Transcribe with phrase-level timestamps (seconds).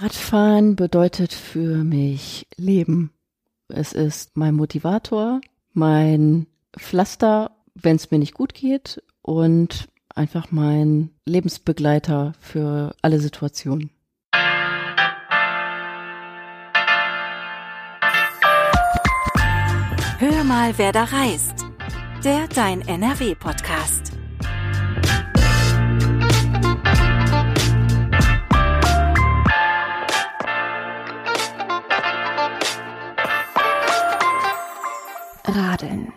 [0.00, 3.10] Radfahren bedeutet für mich Leben.
[3.66, 5.40] Es ist mein Motivator,
[5.72, 6.46] mein
[6.78, 13.90] Pflaster, wenn es mir nicht gut geht und einfach mein Lebensbegleiter für alle Situationen.
[20.20, 21.66] Hör mal, wer da reist.
[22.22, 24.17] Der Dein NRW-Podcast.
[35.48, 36.12] Radeln.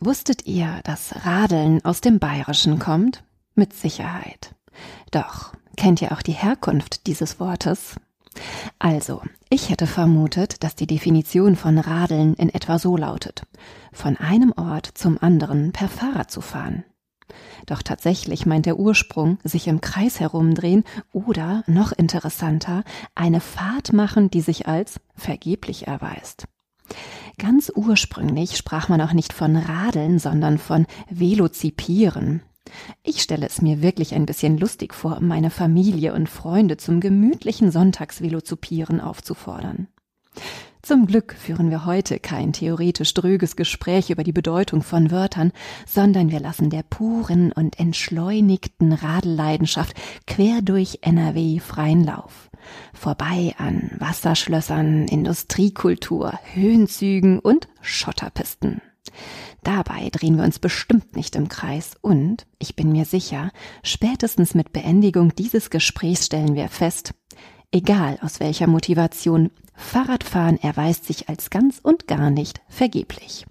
[0.00, 3.24] Wusstet ihr, dass Radeln aus dem Bayerischen kommt?
[3.54, 4.54] Mit Sicherheit.
[5.10, 7.96] Doch, kennt ihr auch die Herkunft dieses Wortes?
[8.78, 13.46] Also, ich hätte vermutet, dass die Definition von Radeln in etwa so lautet,
[13.94, 16.84] von einem Ort zum anderen per Fahrrad zu fahren.
[17.64, 24.30] Doch tatsächlich meint der Ursprung sich im Kreis herumdrehen oder, noch interessanter, eine Fahrt machen,
[24.30, 26.46] die sich als vergeblich erweist.
[27.38, 32.42] Ganz ursprünglich sprach man auch nicht von Radeln, sondern von Velozipieren.
[33.02, 37.70] Ich stelle es mir wirklich ein bisschen lustig vor, meine Familie und Freunde zum gemütlichen
[37.70, 39.88] Sonntagsvelozipieren aufzufordern.
[40.82, 45.52] Zum Glück führen wir heute kein theoretisch dröges Gespräch über die Bedeutung von Wörtern,
[45.84, 49.94] sondern wir lassen der puren und entschleunigten Radelleidenschaft
[50.26, 52.50] quer durch NRW freien Lauf.
[52.92, 58.80] Vorbei an Wasserschlössern, Industriekultur, Höhenzügen und Schotterpisten.
[59.62, 63.50] Dabei drehen wir uns bestimmt nicht im Kreis und, ich bin mir sicher,
[63.82, 67.14] spätestens mit Beendigung dieses Gesprächs stellen wir fest,
[67.72, 73.44] egal aus welcher Motivation, Fahrradfahren erweist sich als ganz und gar nicht vergeblich.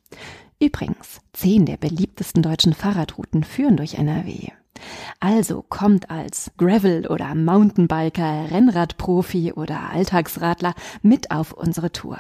[0.59, 4.49] Übrigens, zehn der beliebtesten deutschen Fahrradrouten führen durch NRW.
[5.19, 12.19] Also kommt als Gravel- oder Mountainbiker, Rennradprofi oder Alltagsradler mit auf unsere Tour.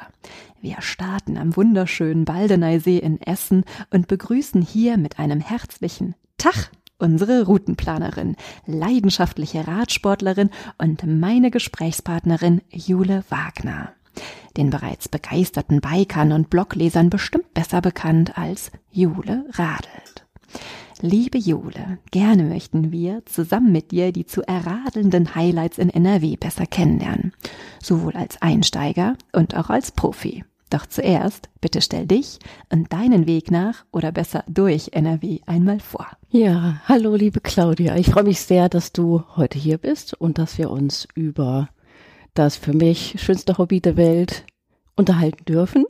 [0.61, 7.45] Wir starten am wunderschönen Baldeneysee in Essen und begrüßen hier mit einem herzlichen Tag unsere
[7.45, 8.35] Routenplanerin,
[8.65, 13.91] leidenschaftliche Radsportlerin und meine Gesprächspartnerin Jule Wagner.
[14.55, 20.25] Den bereits begeisterten Bikern und Bloglesern bestimmt besser bekannt als Jule Radelt.
[21.05, 26.65] Liebe Jule, gerne möchten wir zusammen mit dir die zu erradelnden Highlights in NRW besser
[26.65, 27.31] kennenlernen.
[27.79, 30.43] Sowohl als Einsteiger und auch als Profi.
[30.71, 32.39] Doch zuerst, bitte stell dich
[32.71, 36.07] und deinen Weg nach oder besser durch NRW einmal vor.
[36.31, 37.95] Ja, hallo liebe Claudia.
[37.97, 41.69] Ich freue mich sehr, dass du heute hier bist und dass wir uns über
[42.33, 44.43] das für mich schönste Hobby der Welt
[44.95, 45.85] unterhalten dürfen,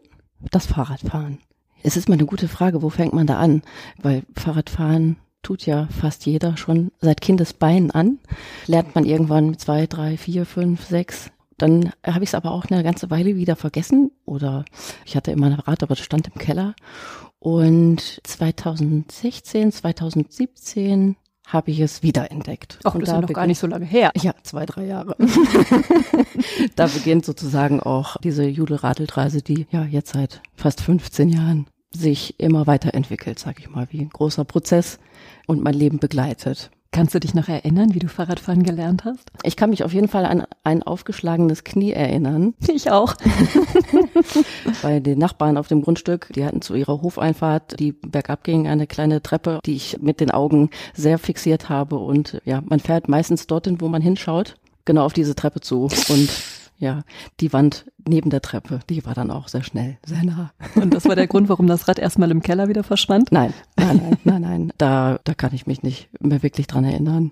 [0.51, 1.39] das Fahrradfahren.
[1.85, 3.61] Es ist mal eine gute Frage, wo fängt man da an?
[4.01, 8.17] Weil Fahrradfahren tut ja fast jeder schon seit Kindesbeinen an.
[8.65, 11.29] Lernt man irgendwann mit zwei, drei, vier, fünf, sechs.
[11.59, 14.09] Dann habe ich es aber auch eine ganze Weile wieder vergessen.
[14.25, 14.65] Oder
[15.05, 16.73] ich hatte immer ein Rad, aber das stand im Keller.
[17.37, 22.79] Und 2016, 2017 habe ich es wiederentdeckt.
[22.83, 24.11] Und das da ist noch gar nicht so lange her.
[24.19, 25.15] Ja, zwei, drei Jahre.
[26.75, 32.67] da beginnt sozusagen auch diese Judelradelreise, die ja jetzt seit fast 15 Jahren sich immer
[32.67, 34.99] weiterentwickelt, sag ich mal, wie ein großer Prozess
[35.47, 36.71] und mein Leben begleitet.
[36.95, 39.29] Kannst du dich noch erinnern, wie du Fahrradfahren gelernt hast?
[39.43, 42.53] Ich kann mich auf jeden Fall an ein aufgeschlagenes Knie erinnern.
[42.73, 43.15] Ich auch.
[44.81, 48.87] Bei den Nachbarn auf dem Grundstück, die hatten zu ihrer Hofeinfahrt, die bergab ging, eine
[48.87, 51.97] kleine Treppe, die ich mit den Augen sehr fixiert habe.
[51.97, 55.89] Und ja, man fährt meistens dorthin, wo man hinschaut, genau auf diese Treppe zu.
[56.07, 56.29] Und
[56.77, 57.03] ja,
[57.39, 60.51] die Wand neben der Treppe, die war dann auch sehr schnell, sehr nah.
[60.75, 63.31] Und das war der Grund, warum das Rad erstmal im Keller wieder verschwand?
[63.31, 64.73] Nein, nein, nein, nein, nein.
[64.77, 67.31] Da, da kann ich mich nicht mehr wirklich dran erinnern.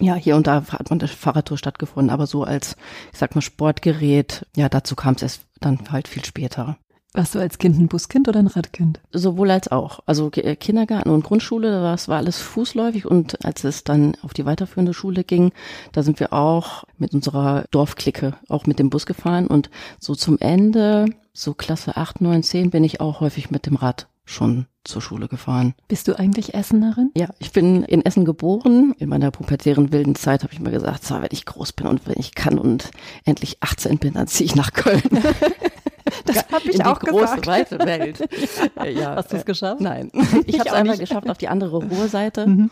[0.00, 2.76] Ja, hier und da hat man eine Fahrradtour stattgefunden, aber so als,
[3.12, 6.78] ich sag mal, Sportgerät, ja, dazu kam es erst dann halt viel später.
[7.14, 9.00] Warst du als Kind ein Buskind oder ein Radkind?
[9.12, 10.00] Sowohl als auch.
[10.04, 14.44] Also äh, Kindergarten und Grundschule, das war alles fußläufig und als es dann auf die
[14.44, 15.52] weiterführende Schule ging,
[15.92, 20.38] da sind wir auch mit unserer Dorfklicke auch mit dem Bus gefahren und so zum
[20.38, 25.00] Ende, so Klasse 8, 9, 10 bin ich auch häufig mit dem Rad schon zur
[25.00, 25.74] Schule gefahren.
[25.88, 27.10] Bist du eigentlich Essenerin?
[27.16, 28.94] Ja, ich bin in Essen geboren.
[28.98, 32.06] In meiner pubertären wilden Zeit habe ich mir gesagt, so, wenn ich groß bin und
[32.06, 32.90] wenn ich kann und
[33.24, 35.02] endlich 18 bin, dann ziehe ich nach Köln.
[36.24, 37.46] Das habe ich in auch die große, gesagt.
[37.46, 38.18] weite Welt.
[38.94, 39.80] ja, Hast du es äh, geschafft?
[39.80, 40.10] Nein.
[40.46, 41.08] Ich habe es einmal nicht.
[41.08, 42.46] geschafft auf die andere Ruhrseite.
[42.46, 42.70] Mhm.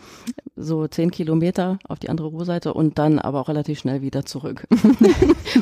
[0.55, 4.67] so zehn Kilometer auf die andere Ruhrseite und dann aber auch relativ schnell wieder zurück.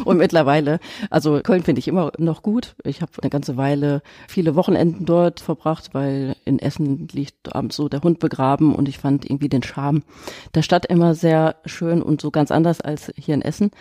[0.05, 0.79] und mittlerweile,
[1.09, 2.75] also Köln finde ich immer noch gut.
[2.83, 7.89] Ich habe eine ganze Weile viele Wochenenden dort verbracht, weil in Essen liegt abends so
[7.89, 10.03] der Hund begraben und ich fand irgendwie den Charme
[10.53, 13.71] der Stadt immer sehr schön und so ganz anders als hier in Essen.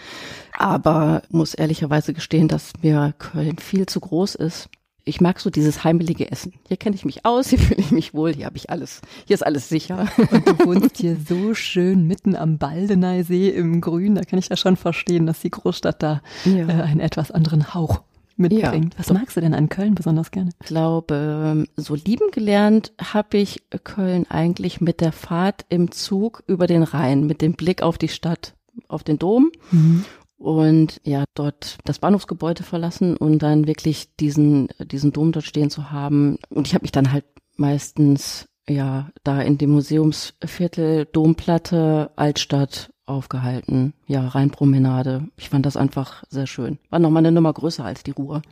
[0.57, 4.69] Aber muss ehrlicherweise gestehen, dass mir Köln viel zu groß ist
[5.05, 6.55] ich mag so dieses heimelige Essen.
[6.67, 9.35] Hier kenne ich mich aus, hier fühle ich mich wohl, hier habe ich alles, hier
[9.35, 10.09] ist alles sicher.
[10.31, 14.57] Und du wohnst hier so schön mitten am Baldeneysee im Grün, da kann ich ja
[14.57, 16.69] schon verstehen, dass die Großstadt da ja.
[16.69, 18.03] äh, einen etwas anderen Hauch
[18.37, 18.95] mitbringt.
[18.95, 20.51] Ja, Was magst du denn an Köln besonders gerne?
[20.61, 26.67] Ich glaube, so lieben gelernt habe ich Köln eigentlich mit der Fahrt im Zug über
[26.67, 28.55] den Rhein, mit dem Blick auf die Stadt,
[28.89, 29.53] auf den Dom.
[29.71, 30.05] Mhm
[30.45, 35.91] und ja, dort das Bahnhofsgebäude verlassen und dann wirklich diesen, diesen Dom dort stehen zu
[35.91, 36.37] haben.
[36.51, 37.25] Und ich habe mich dann halt
[37.57, 43.95] meistens ja da in dem Museumsviertel Domplatte Altstadt aufgehalten.
[44.07, 45.29] Ja, Rheinpromenade.
[45.37, 46.79] Ich fand das einfach sehr schön.
[46.91, 48.43] War noch mal eine Nummer größer als die Ruhr.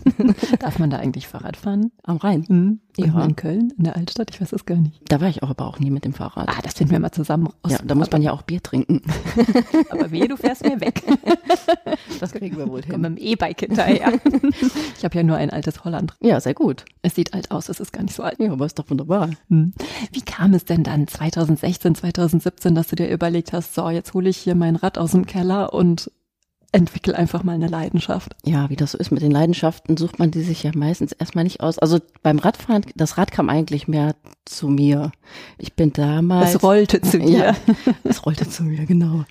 [0.60, 1.90] Darf man da eigentlich Fahrrad fahren?
[2.04, 2.44] Am Rhein?
[2.48, 2.80] Mhm.
[2.96, 3.24] Ja.
[3.24, 4.30] In Köln, in der Altstadt?
[4.32, 5.00] Ich weiß es gar nicht.
[5.08, 6.48] Da war ich auch aber auch nie mit dem Fahrrad.
[6.48, 7.72] Ah, das finden wir mal zusammen raus.
[7.72, 9.02] Ja, da muss man ja auch Bier trinken.
[9.90, 11.02] aber wehe, du fährst mir weg.
[12.20, 12.92] das kriegen wir wohl hin.
[12.92, 14.12] Komm mit dem E-Bike hinterher.
[14.98, 16.14] ich habe ja nur ein altes Holland.
[16.20, 16.84] Ja, sehr gut.
[17.00, 18.38] Es sieht alt aus, es ist gar nicht so alt.
[18.38, 19.30] Ja, aber ist doch wunderbar.
[19.48, 19.72] Hm.
[20.12, 24.28] Wie kam es denn dann 2016, 2017, dass du dir überlegt hast, so, jetzt hole
[24.28, 26.10] ich hier mein Rad aus dem Keller und
[26.72, 28.34] entwickel einfach mal eine Leidenschaft.
[28.44, 31.44] Ja, wie das so ist mit den Leidenschaften, sucht man die sich ja meistens erstmal
[31.44, 31.78] nicht aus.
[31.78, 34.16] Also beim Radfahren, das Rad kam eigentlich mehr
[34.46, 35.12] zu mir.
[35.58, 36.54] Ich bin damals.
[36.54, 37.22] Es rollte zu dir.
[37.32, 37.56] Ja,
[38.04, 39.24] es rollte zu mir, genau.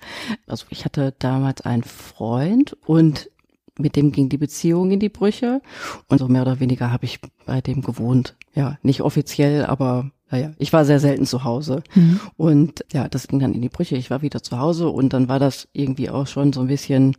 [0.46, 3.30] Also ich hatte damals einen Freund und
[3.78, 5.62] mit dem ging die Beziehung in die Brüche
[6.08, 8.36] und so mehr oder weniger habe ich bei dem gewohnt.
[8.54, 11.82] Ja, nicht offiziell, aber naja, ich war sehr selten zu Hause.
[11.94, 12.20] Mhm.
[12.38, 13.96] Und ja, das ging dann in die Brüche.
[13.96, 17.14] Ich war wieder zu Hause und dann war das irgendwie auch schon so ein bisschen,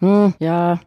[0.00, 0.78] hm, ja,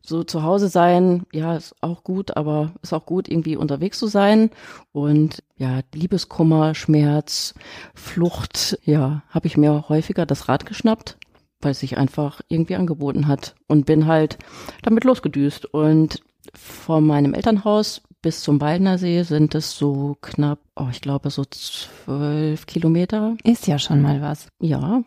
[0.00, 4.06] so zu Hause sein, ja, ist auch gut, aber ist auch gut, irgendwie unterwegs zu
[4.06, 4.50] sein.
[4.92, 7.54] Und ja, Liebeskummer, Schmerz,
[7.96, 11.18] Flucht, ja, habe ich mir häufiger das Rad geschnappt,
[11.60, 14.38] weil es sich einfach irgendwie angeboten hat und bin halt
[14.82, 15.66] damit losgedüst.
[15.66, 16.20] Und
[16.54, 21.44] von meinem Elternhaus bis zum Waldner See sind es so knapp, oh, ich glaube so
[21.44, 23.36] zwölf Kilometer.
[23.44, 24.48] Ist ja schon mal was.
[24.60, 25.02] Ja.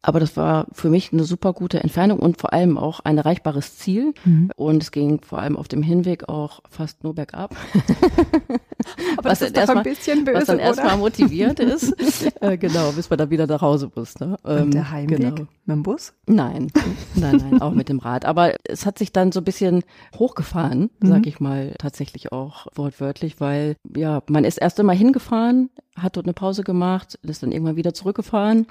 [0.00, 3.78] Aber das war für mich eine super gute Entfernung und vor allem auch ein erreichbares
[3.78, 4.14] Ziel.
[4.24, 4.50] Mhm.
[4.56, 7.56] Und es ging vor allem auf dem Hinweg auch fast nur bergab.
[9.16, 11.94] Aber was das ist doch ein bisschen böse, Was dann erstmal motiviert ist.
[12.40, 14.18] äh, genau, bis man dann wieder nach Hause muss.
[14.20, 14.36] Ne?
[14.44, 15.34] Ähm, und der Heimweg genau.
[15.66, 16.14] mit dem Bus?
[16.26, 16.70] Nein,
[17.14, 18.24] nein, nein, auch mit dem Rad.
[18.24, 19.82] Aber es hat sich dann so ein bisschen
[20.16, 21.08] hochgefahren, mhm.
[21.08, 26.26] sag ich mal, tatsächlich auch wortwörtlich, weil ja, man ist erst einmal hingefahren, hat dort
[26.26, 28.66] eine Pause gemacht, ist dann irgendwann wieder zurückgefahren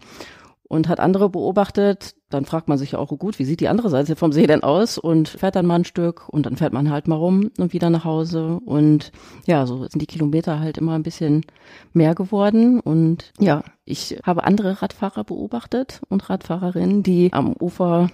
[0.67, 3.69] und hat andere beobachtet, dann fragt man sich ja auch, oh gut, wie sieht die
[3.69, 4.97] andere Seite vom See denn aus?
[4.97, 7.89] Und fährt dann mal ein Stück und dann fährt man halt mal rum und wieder
[7.89, 8.59] nach Hause.
[8.65, 9.11] Und
[9.45, 11.45] ja, so sind die Kilometer halt immer ein bisschen
[11.93, 12.79] mehr geworden.
[12.79, 18.09] Und ja, ich habe andere Radfahrer beobachtet und Radfahrerinnen, die am Ufer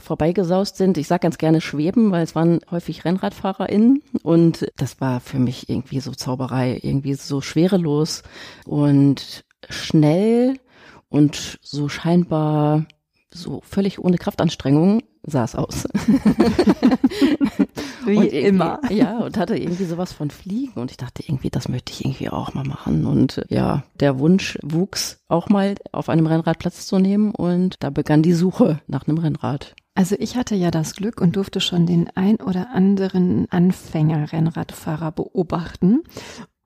[0.00, 0.96] vorbeigesaust sind.
[0.98, 5.68] Ich sage ganz gerne schweben, weil es waren häufig RennradfahrerInnen und das war für mich
[5.68, 8.22] irgendwie so Zauberei, irgendwie so schwerelos
[8.64, 10.56] und schnell
[11.12, 12.86] und so scheinbar
[13.30, 15.84] so völlig ohne Kraftanstrengung sah es aus.
[18.04, 18.80] Wie immer.
[18.90, 22.30] Ja, und hatte irgendwie sowas von Fliegen und ich dachte irgendwie, das möchte ich irgendwie
[22.30, 26.98] auch mal machen und ja, der Wunsch wuchs auch mal auf einem Rennrad Platz zu
[26.98, 29.76] nehmen und da begann die Suche nach einem Rennrad.
[29.94, 36.02] Also ich hatte ja das Glück und durfte schon den ein oder anderen Anfänger-Rennradfahrer beobachten.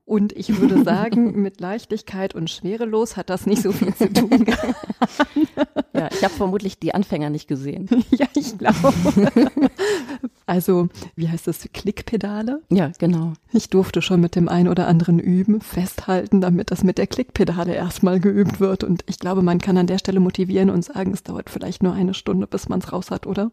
[0.07, 4.47] Und ich würde sagen, mit Leichtigkeit und schwerelos hat das nicht so viel zu tun.
[5.93, 7.89] ja, ich habe vermutlich die Anfänger nicht gesehen.
[8.13, 8.95] ja, ich glaube.
[10.47, 11.69] Also, wie heißt das?
[11.75, 12.63] Klickpedale?
[12.71, 13.33] Ja, genau.
[13.53, 17.75] Ich durfte schon mit dem einen oder anderen üben, festhalten, damit das mit der Klickpedale
[17.75, 18.85] erstmal geübt wird.
[18.85, 21.95] Und ich glaube, man kann an der Stelle motivieren und sagen, es dauert vielleicht nur
[21.95, 23.51] eine Stunde, bis man es raus hat, oder?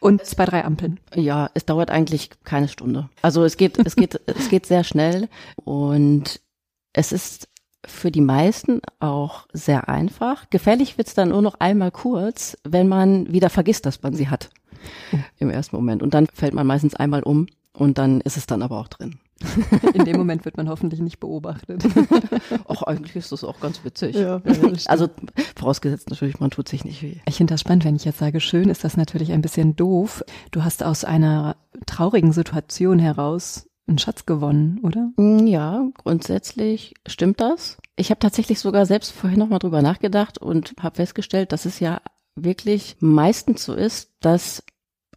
[0.00, 1.00] Und zwei, drei Ampeln.
[1.14, 3.08] Ja, es dauert eigentlich keine Stunde.
[3.22, 6.40] Also es geht, es geht, es geht sehr schnell und
[6.92, 7.48] es ist
[7.84, 10.50] für die meisten auch sehr einfach.
[10.50, 14.50] Gefährlich wird's dann nur noch einmal kurz, wenn man wieder vergisst, dass man sie hat.
[15.12, 15.18] Oh.
[15.38, 16.02] Im ersten Moment.
[16.02, 19.18] Und dann fällt man meistens einmal um und dann ist es dann aber auch drin.
[19.94, 21.84] In dem Moment wird man hoffentlich nicht beobachtet.
[22.64, 24.16] Auch eigentlich ist das auch ganz witzig.
[24.16, 24.42] Ja,
[24.86, 25.08] also
[25.56, 27.16] vorausgesetzt natürlich, man tut sich nicht weh.
[27.26, 30.24] Ich finde das spannend, wenn ich jetzt sage, schön ist das natürlich ein bisschen doof.
[30.50, 35.10] Du hast aus einer traurigen Situation heraus einen Schatz gewonnen, oder?
[35.16, 37.78] Mm, ja, grundsätzlich stimmt das.
[37.96, 41.80] Ich habe tatsächlich sogar selbst vorhin noch mal drüber nachgedacht und habe festgestellt, dass es
[41.80, 42.00] ja
[42.36, 44.62] wirklich meistens so ist, dass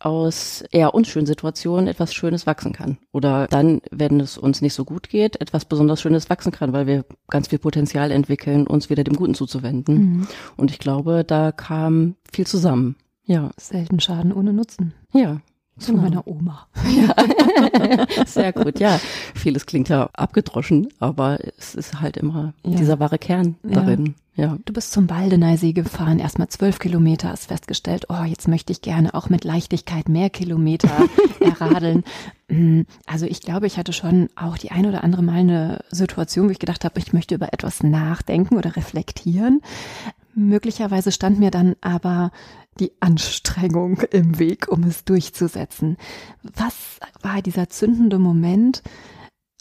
[0.05, 2.97] aus eher unschönen Situationen etwas Schönes wachsen kann.
[3.11, 6.87] Oder dann, wenn es uns nicht so gut geht, etwas besonders Schönes wachsen kann, weil
[6.87, 9.95] wir ganz viel Potenzial entwickeln, uns wieder dem Guten zuzuwenden.
[9.95, 10.27] Mhm.
[10.57, 12.95] Und ich glaube, da kam viel zusammen.
[13.25, 13.51] Ja.
[13.57, 14.93] Selten Schaden ohne Nutzen.
[15.13, 15.41] Ja.
[15.81, 16.03] Zu genau.
[16.03, 16.67] meiner Oma.
[16.89, 18.25] Ja.
[18.25, 18.99] Sehr gut, ja.
[19.33, 22.77] Vieles klingt ja abgedroschen, aber es ist halt immer ja.
[22.77, 24.13] dieser wahre Kern darin.
[24.35, 24.45] Ja.
[24.45, 24.57] ja.
[24.65, 29.15] Du bist zum Baldeneysee gefahren, erstmal zwölf Kilometer, hast festgestellt, oh, jetzt möchte ich gerne
[29.15, 31.09] auch mit Leichtigkeit mehr Kilometer
[31.39, 32.03] erradeln.
[32.47, 36.47] Mm, also ich glaube, ich hatte schon auch die ein oder andere Mal eine Situation,
[36.47, 39.61] wo ich gedacht habe, ich möchte über etwas nachdenken oder reflektieren.
[40.33, 42.31] Möglicherweise stand mir dann aber
[42.79, 45.97] die Anstrengung im Weg, um es durchzusetzen.
[46.41, 48.81] Was war dieser zündende Moment,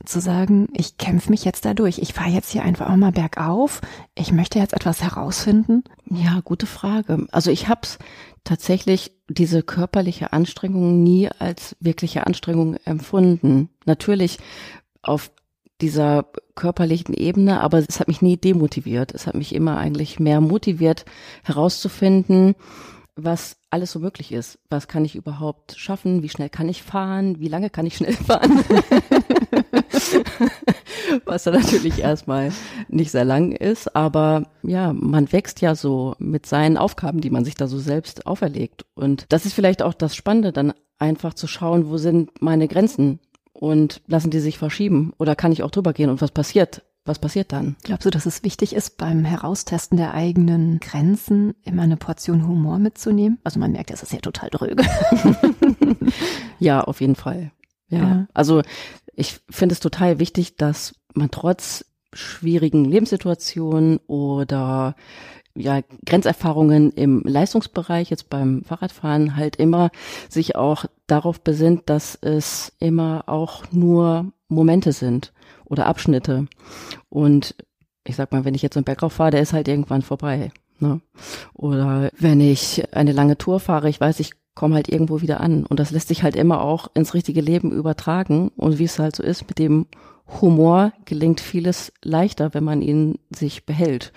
[0.05, 3.81] zu sagen, ich kämpfe mich jetzt dadurch, ich fahre jetzt hier einfach auch mal bergauf,
[4.15, 5.85] ich möchte jetzt etwas herausfinden?
[6.07, 7.27] Ja, gute Frage.
[7.33, 7.83] Also ich habe
[8.45, 13.69] tatsächlich diese körperliche Anstrengung nie als wirkliche Anstrengung empfunden.
[13.85, 14.39] Natürlich
[15.03, 15.31] auf
[15.80, 19.12] dieser körperlichen Ebene, aber es hat mich nie demotiviert.
[19.14, 21.04] Es hat mich immer eigentlich mehr motiviert,
[21.42, 22.54] herauszufinden,
[23.16, 24.58] was alles so möglich ist.
[24.68, 26.22] Was kann ich überhaupt schaffen?
[26.22, 27.40] Wie schnell kann ich fahren?
[27.40, 28.64] Wie lange kann ich schnell fahren?
[31.25, 32.52] was dann natürlich erstmal
[32.88, 37.44] nicht sehr lang ist, aber ja, man wächst ja so mit seinen Aufgaben, die man
[37.44, 38.84] sich da so selbst auferlegt.
[38.94, 43.20] Und das ist vielleicht auch das Spannende, dann einfach zu schauen, wo sind meine Grenzen
[43.61, 46.83] und lassen die sich verschieben oder kann ich auch drüber gehen und was passiert?
[47.05, 47.76] Was passiert dann?
[47.83, 52.79] Glaubst du, dass es wichtig ist, beim Heraustesten der eigenen Grenzen immer eine Portion Humor
[52.79, 53.38] mitzunehmen?
[53.45, 54.83] Also man merkt, das ist ja total dröge.
[56.59, 57.52] ja, auf jeden Fall.
[57.88, 57.99] Ja.
[57.99, 58.29] ja.
[58.35, 58.62] Also
[59.14, 64.95] ich finde es total wichtig, dass man trotz schwierigen Lebenssituationen oder
[65.54, 69.90] ja, Grenzerfahrungen im Leistungsbereich, jetzt beim Fahrradfahren, halt immer
[70.28, 75.33] sich auch darauf besinnt, dass es immer auch nur Momente sind
[75.64, 76.47] oder Abschnitte.
[77.09, 77.54] Und
[78.04, 80.52] ich sag mal, wenn ich jetzt so einen Bergauf fahre, der ist halt irgendwann vorbei.
[80.78, 81.00] Ne?
[81.54, 85.64] Oder wenn ich eine lange Tour fahre, ich weiß, ich komme halt irgendwo wieder an.
[85.66, 88.50] Und das lässt sich halt immer auch ins richtige Leben übertragen.
[88.57, 89.87] Und wie es halt so ist, mit dem
[90.40, 94.12] Humor gelingt vieles leichter, wenn man ihn sich behält.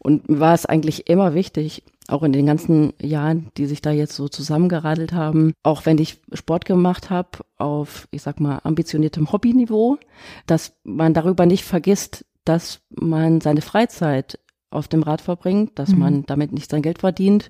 [0.00, 3.90] Und mir war es eigentlich immer wichtig, auch in den ganzen Jahren, die sich da
[3.90, 9.32] jetzt so zusammengeradelt haben, auch wenn ich Sport gemacht habe auf, ich sag mal, ambitioniertem
[9.32, 9.98] Hobbyniveau,
[10.46, 14.38] dass man darüber nicht vergisst, dass man seine Freizeit
[14.70, 15.98] auf dem Rad verbringt, dass mhm.
[15.98, 17.48] man damit nicht sein Geld verdient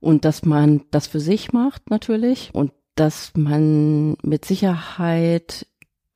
[0.00, 5.66] und dass man das für sich macht natürlich und dass man mit Sicherheit,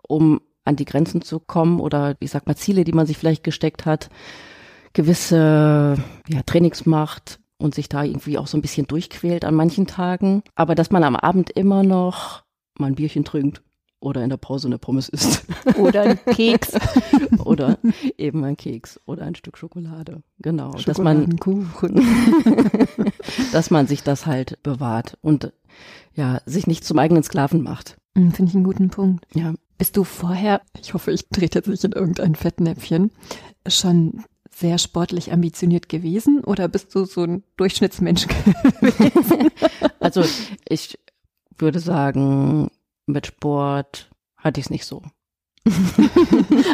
[0.06, 3.44] um an die Grenzen zu kommen oder ich sag mal Ziele, die man sich vielleicht
[3.44, 4.10] gesteckt hat,
[4.92, 5.96] gewisse
[6.28, 10.42] ja, Trainings macht und sich da irgendwie auch so ein bisschen durchquält an manchen Tagen,
[10.54, 12.44] aber dass man am Abend immer noch
[12.78, 13.62] mal ein Bierchen trinkt
[14.02, 15.44] oder in der Pause eine Pommes isst.
[15.78, 16.72] Oder ein Keks.
[17.44, 17.78] oder
[18.18, 20.24] eben ein Keks oder ein Stück Schokolade.
[20.38, 20.72] Genau.
[20.72, 21.36] Dass man,
[23.52, 25.52] dass man sich das halt bewahrt und
[26.14, 27.96] ja, sich nicht zum eigenen Sklaven macht.
[28.16, 29.24] Hm, finde ich einen guten Punkt.
[29.34, 29.54] Ja.
[29.78, 33.10] Bist du vorher, ich hoffe, ich trete jetzt nicht in irgendein Fettnäpfchen,
[33.66, 34.24] schon
[34.54, 38.26] sehr sportlich ambitioniert gewesen oder bist du so ein Durchschnittsmensch
[38.80, 39.50] gewesen?
[39.98, 40.24] Also
[40.68, 40.98] ich
[41.58, 42.70] würde sagen,
[43.06, 45.02] mit Sport hatte ich es nicht so.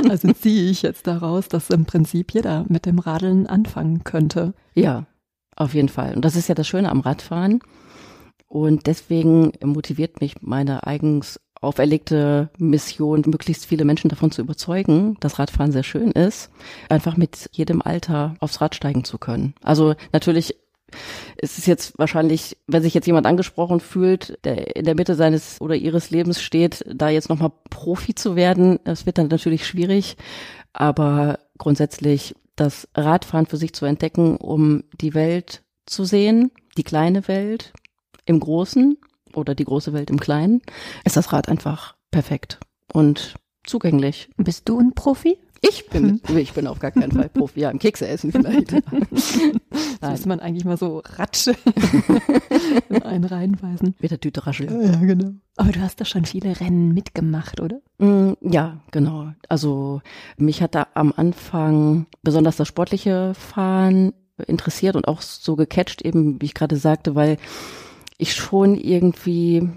[0.08, 4.54] also ziehe ich jetzt daraus, dass im Prinzip jeder mit dem Radeln anfangen könnte.
[4.74, 5.06] Ja,
[5.56, 6.14] auf jeden Fall.
[6.14, 7.60] Und das ist ja das Schöne am Radfahren.
[8.46, 15.38] Und deswegen motiviert mich meine eigens auferlegte Mission, möglichst viele Menschen davon zu überzeugen, dass
[15.38, 16.50] Radfahren sehr schön ist,
[16.88, 19.54] einfach mit jedem Alter aufs Rad steigen zu können.
[19.62, 20.56] Also natürlich
[21.36, 25.60] es ist jetzt wahrscheinlich, wenn sich jetzt jemand angesprochen fühlt, der in der Mitte seines
[25.60, 30.16] oder ihres Lebens steht, da jetzt nochmal Profi zu werden, das wird dann natürlich schwierig.
[30.72, 37.28] Aber grundsätzlich das Radfahren für sich zu entdecken, um die Welt zu sehen, die kleine
[37.28, 37.72] Welt
[38.24, 38.96] im Großen
[39.34, 40.62] oder die große Welt im Kleinen,
[41.04, 42.58] ist das Rad einfach perfekt
[42.92, 44.30] und zugänglich.
[44.36, 45.38] Bist du ein Profi?
[45.60, 47.60] Ich bin, ich bin auf gar keinen Fall Profi.
[47.60, 48.72] Ja, im Kekse essen vielleicht.
[50.00, 51.54] Da muss man eigentlich mal so Ratsche
[52.88, 53.96] in einen reinweisen.
[53.98, 54.80] Mit der Tüte rascheln.
[54.80, 55.32] Ja, genau.
[55.56, 57.80] Aber du hast da schon viele Rennen mitgemacht, oder?
[57.98, 59.32] Mm, ja, genau.
[59.48, 60.00] Also
[60.36, 64.12] mich hat da am Anfang besonders das sportliche Fahren
[64.46, 67.36] interessiert und auch so gecatcht, eben wie ich gerade sagte, weil
[68.18, 69.68] ich schon irgendwie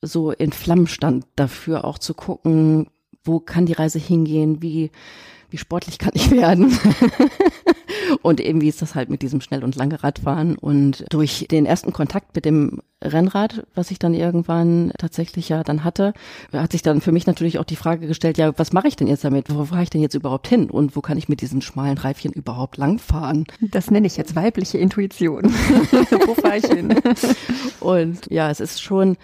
[0.00, 2.88] so in Flammen stand dafür auch zu gucken,
[3.24, 4.90] wo kann die Reise hingehen, wie,
[5.50, 6.76] wie sportlich kann ich werden.
[8.22, 10.56] Und eben wie ist das halt mit diesem Schnell- und lange Radfahren.
[10.56, 15.84] Und durch den ersten Kontakt mit dem Rennrad, was ich dann irgendwann tatsächlich ja dann
[15.84, 16.12] hatte,
[16.52, 19.08] hat sich dann für mich natürlich auch die Frage gestellt, ja, was mache ich denn
[19.08, 19.52] jetzt damit?
[19.54, 20.70] Wo fahre ich denn jetzt überhaupt hin?
[20.70, 23.46] Und wo kann ich mit diesen schmalen Reifchen überhaupt langfahren?
[23.60, 25.44] Das nenne ich jetzt weibliche Intuition.
[26.26, 26.94] wo fahre ich hin?
[27.80, 29.16] Und ja, es ist schon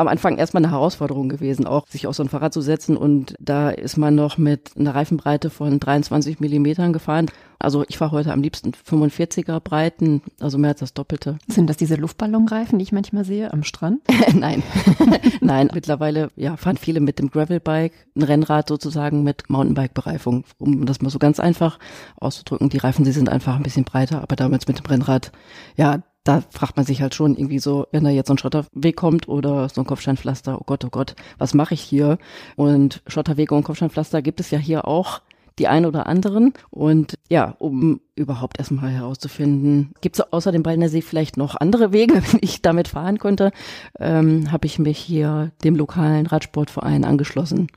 [0.00, 2.96] am Anfang erstmal eine Herausforderung gewesen, auch sich auf so ein Fahrrad zu setzen.
[2.96, 7.26] Und da ist man noch mit einer Reifenbreite von 23 Millimetern gefahren.
[7.58, 11.38] Also ich fahre heute am liebsten 45er Breiten, also mehr als das Doppelte.
[11.46, 14.00] Sind das diese Luftballonreifen, die ich manchmal sehe am Strand?
[14.34, 14.62] Nein,
[15.42, 15.68] nein.
[15.74, 21.10] Mittlerweile ja, fahren viele mit dem Gravelbike, ein Rennrad sozusagen mit Mountainbike-Bereifung, um das mal
[21.10, 21.78] so ganz einfach
[22.16, 22.70] auszudrücken.
[22.70, 25.30] Die Reifen, sie sind einfach ein bisschen breiter, aber damals mit dem Rennrad,
[25.76, 28.96] ja, da fragt man sich halt schon irgendwie so, wenn da jetzt so ein Schotterweg
[28.96, 32.18] kommt oder so ein Kopfsteinpflaster, oh Gott, oh Gott, was mache ich hier?
[32.56, 35.22] Und Schotterwege und Kopfsteinpflaster gibt es ja hier auch
[35.58, 36.52] die ein oder anderen.
[36.70, 41.92] Und ja, um überhaupt erstmal herauszufinden, gibt es außer dem Ballner See vielleicht noch andere
[41.92, 43.52] Wege, wie ich damit fahren konnte,
[43.98, 47.68] ähm, habe ich mich hier dem lokalen Radsportverein angeschlossen.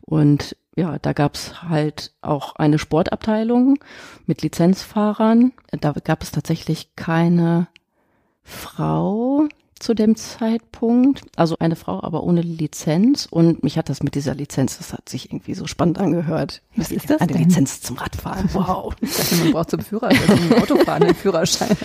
[0.00, 3.78] Und ja, da gab's halt auch eine Sportabteilung
[4.26, 5.52] mit Lizenzfahrern.
[5.72, 7.66] Da gab es tatsächlich keine
[8.44, 9.48] Frau
[9.80, 13.26] zu dem Zeitpunkt, also eine Frau, aber ohne Lizenz.
[13.30, 16.62] Und mich hat das mit dieser Lizenz, das hat sich irgendwie so spannend angehört.
[16.76, 17.42] Was ist das Eine denn?
[17.42, 18.48] Lizenz zum Radfahren.
[18.54, 18.94] Wow.
[19.00, 21.76] Ich dachte, man braucht zum Führerschein, zum Autofahren einen Führerschein.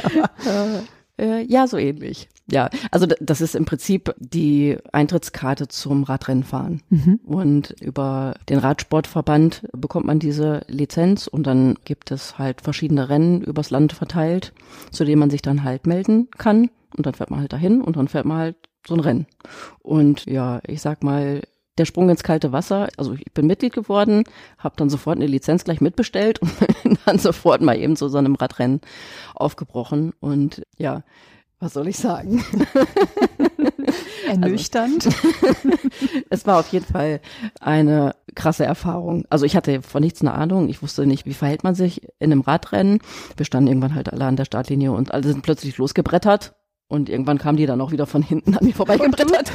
[0.45, 0.83] Aber
[1.19, 2.27] Äh, ja, so ähnlich.
[2.51, 6.81] Ja, also das ist im Prinzip die Eintrittskarte zum Radrennenfahren.
[7.23, 13.41] Und über den Radsportverband bekommt man diese Lizenz und dann gibt es halt verschiedene Rennen
[13.41, 14.53] übers Land verteilt,
[14.91, 16.69] zu denen man sich dann halt melden kann.
[16.95, 19.25] Und dann fährt man halt dahin und dann fährt man halt so ein Rennen.
[19.79, 21.41] Und ja, ich sag mal,
[21.77, 24.25] der Sprung ins kalte Wasser, also ich bin Mitglied geworden,
[24.59, 28.17] habe dann sofort eine Lizenz gleich mitbestellt und bin dann sofort mal eben zu so
[28.17, 28.81] einem Radrennen
[29.33, 30.13] aufgebrochen.
[30.19, 31.03] Und ja,
[31.63, 32.43] was soll ich sagen?
[34.27, 35.07] ernüchternd.
[36.29, 37.21] Es war auf jeden Fall
[37.59, 39.25] eine krasse Erfahrung.
[39.29, 40.67] Also ich hatte von nichts eine Ahnung.
[40.67, 42.99] Ich wusste nicht, wie verhält man sich in einem Radrennen.
[43.37, 46.55] Wir standen irgendwann halt alle an der Startlinie und alle sind plötzlich losgebrettert.
[46.87, 49.51] Und irgendwann kamen die dann auch wieder von hinten an mir vorbeigebrettert.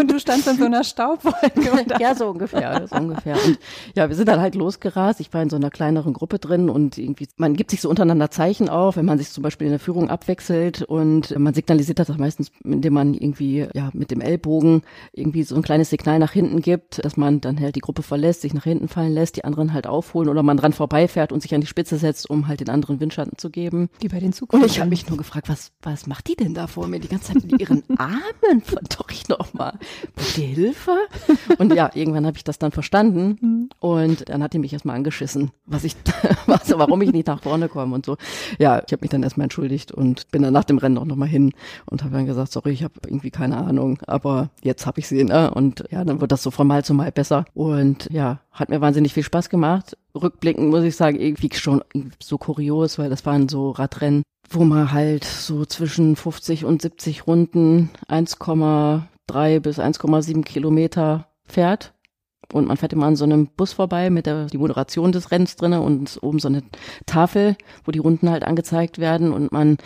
[0.00, 1.72] Und du standst in so einer Staubwolke.
[1.72, 3.36] Und ja, so ungefähr, so ungefähr.
[3.44, 3.58] Und
[3.94, 5.20] ja, wir sind dann halt losgerast.
[5.20, 8.30] Ich war in so einer kleineren Gruppe drin und irgendwie, man gibt sich so untereinander
[8.30, 12.08] Zeichen auf, wenn man sich zum Beispiel in der Führung abwechselt und man signalisiert das
[12.16, 14.82] meistens, indem man irgendwie, ja, mit dem Ellbogen
[15.12, 18.40] irgendwie so ein kleines Signal nach hinten gibt, dass man dann halt die Gruppe verlässt,
[18.40, 21.54] sich nach hinten fallen lässt, die anderen halt aufholen oder man dran vorbeifährt und sich
[21.54, 23.90] an die Spitze setzt, um halt den anderen Windschatten zu geben.
[24.00, 24.66] Wie bei den Und Zugfahrern.
[24.66, 27.00] ich habe mich nur gefragt, was, was macht die denn da vor mir?
[27.00, 29.54] Die ganze Zeit mit ihren Armen, verdammt noch
[29.90, 30.10] mal.
[30.16, 30.96] Bitte Hilfe?
[31.58, 35.50] Und ja, irgendwann habe ich das dann verstanden und dann hat die mich erstmal angeschissen,
[35.66, 35.96] was ich,
[36.46, 38.16] was, warum ich nicht nach vorne komme und so.
[38.58, 41.28] Ja, ich habe mich dann erstmal entschuldigt und bin dann nach dem Rennen auch nochmal
[41.28, 41.52] hin
[41.86, 45.24] und habe dann gesagt, sorry, ich habe irgendwie keine Ahnung, aber jetzt habe ich sie,
[45.24, 45.52] ne?
[45.52, 48.80] Und ja, dann wird das so von Mal zu Mal besser und ja, hat mir
[48.80, 49.96] wahnsinnig viel Spaß gemacht.
[50.14, 51.82] Rückblickend muss ich sagen, irgendwie schon
[52.20, 57.26] so kurios, weil das waren so Radrennen, wo man halt so zwischen 50 und 70
[57.26, 57.90] Runden
[59.32, 61.92] 1,3 bis 1,7 Kilometer fährt.
[62.52, 65.54] Und man fährt immer an so einem Bus vorbei mit der die Moderation des Rennens
[65.54, 66.62] drinne und oben so eine
[67.06, 69.78] Tafel, wo die Runden halt angezeigt werden und man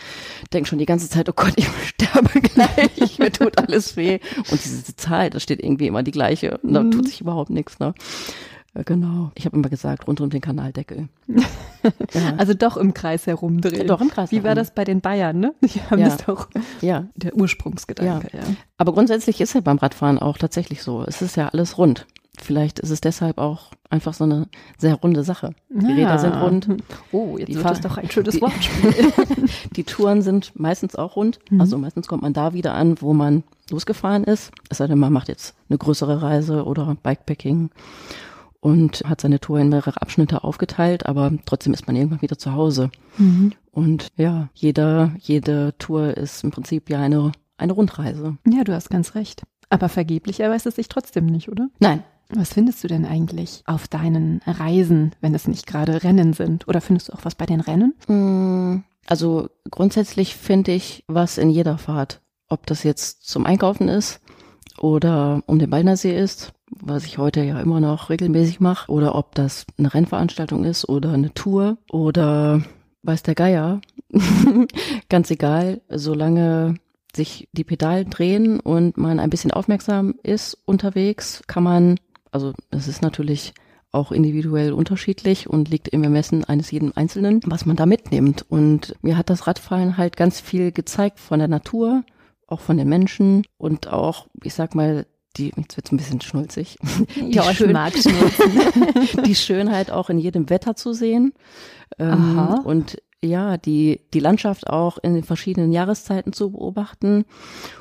[0.55, 4.19] denkt schon die ganze Zeit, oh Gott, ich sterbe gleich, mir tut alles weh.
[4.51, 6.91] Und diese Zahl, das steht irgendwie immer die gleiche und da Mhm.
[6.93, 7.81] tut sich überhaupt nichts.
[7.81, 7.93] Ne?
[8.75, 9.31] Ja, Genau.
[9.35, 11.09] Ich habe immer gesagt, rund um den Kanaldeckel.
[11.29, 12.35] ja.
[12.37, 13.87] Also doch im Kreis herumdrehen.
[13.87, 14.57] Doch, im Kreis Wie war herum.
[14.57, 15.55] das bei den Bayern, ne?
[15.63, 16.07] Die haben Ja.
[16.09, 16.49] das doch,
[16.81, 18.43] ja, der Ursprungsgedanke, ja.
[18.79, 21.05] Aber grundsätzlich ist ja beim Radfahren auch tatsächlich so.
[21.07, 22.07] Es ist ja alles rund.
[22.37, 25.55] Vielleicht ist es deshalb auch einfach so eine sehr runde Sache.
[25.71, 26.67] Die Räder sind rund.
[27.13, 29.13] Oh, jetzt Die wird es doch ein schönes Wortspiel.
[29.77, 31.39] Die Touren sind meistens auch rund.
[31.61, 34.51] Also meistens kommt man da wieder an, wo man losgefahren ist.
[34.69, 37.71] Es sei denn, man macht jetzt eine größere Reise oder Bikepacking
[38.65, 42.53] und hat seine Tour in mehrere Abschnitte aufgeteilt, aber trotzdem ist man irgendwann wieder zu
[42.55, 42.91] Hause.
[43.71, 48.39] Und ja, jeder, jede Tour ist im Prinzip ja eine, eine Rundreise.
[48.49, 49.43] Ja, du hast ganz recht.
[49.69, 51.69] Aber vergeblich erweist es sich trotzdem nicht, oder?
[51.79, 56.67] Nein, Was findest du denn eigentlich auf deinen Reisen, wenn es nicht gerade Rennen sind?
[56.67, 57.93] Oder findest du auch was bei den Rennen?
[58.09, 62.23] Mm, Also grundsätzlich finde ich was in jeder Fahrt.
[62.49, 64.23] Ob das jetzt zum Einkaufen ist
[64.79, 69.35] oder um den Ballnersee ist, was ich heute ja immer noch regelmäßig mache, oder ob
[69.35, 72.63] das eine Rennveranstaltung ist oder eine Tour oder
[73.03, 73.81] weiß der Geier.
[75.09, 76.77] Ganz egal, solange
[77.15, 81.97] sich die Pedale drehen und man ein bisschen aufmerksam ist unterwegs, kann man
[82.33, 83.55] Also es ist natürlich
[83.93, 88.45] auch individuell unterschiedlich und liegt im Ermessen eines jeden Einzelnen, was man da mitnimmt.
[88.49, 92.03] Und mir hat das Radfahren halt ganz viel gezeigt von der Natur,
[92.49, 95.07] auch von den Menschen und auch, ich sag mal,
[95.37, 96.79] die, jetzt wird's ein bisschen schnulzig,
[97.17, 97.93] die, ja, Schön, mag
[99.27, 101.33] die Schönheit auch in jedem Wetter zu sehen.
[101.99, 102.61] Ähm, Aha.
[102.65, 107.25] und ja, die, die Landschaft auch in den verschiedenen Jahreszeiten zu beobachten.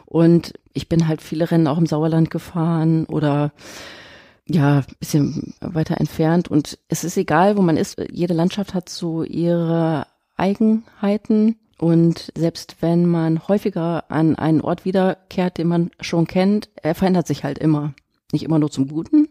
[0.05, 3.51] Und ich bin halt viele Rennen auch im Sauerland gefahren oder
[4.45, 6.49] ja, bisschen weiter entfernt.
[6.49, 8.01] Und es ist egal, wo man ist.
[8.11, 11.57] Jede Landschaft hat so ihre Eigenheiten.
[11.83, 17.27] Und selbst wenn man häufiger an einen Ort wiederkehrt, den man schon kennt, er verändert
[17.27, 17.93] sich halt immer.
[18.31, 19.27] Nicht immer nur zum Guten,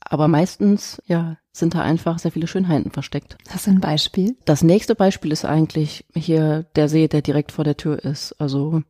[0.00, 3.36] aber meistens, ja, sind da einfach sehr viele Schönheiten versteckt.
[3.50, 4.34] Hast du ein Beispiel?
[4.46, 8.32] Das nächste Beispiel ist eigentlich hier der See, der direkt vor der Tür ist.
[8.40, 8.80] Also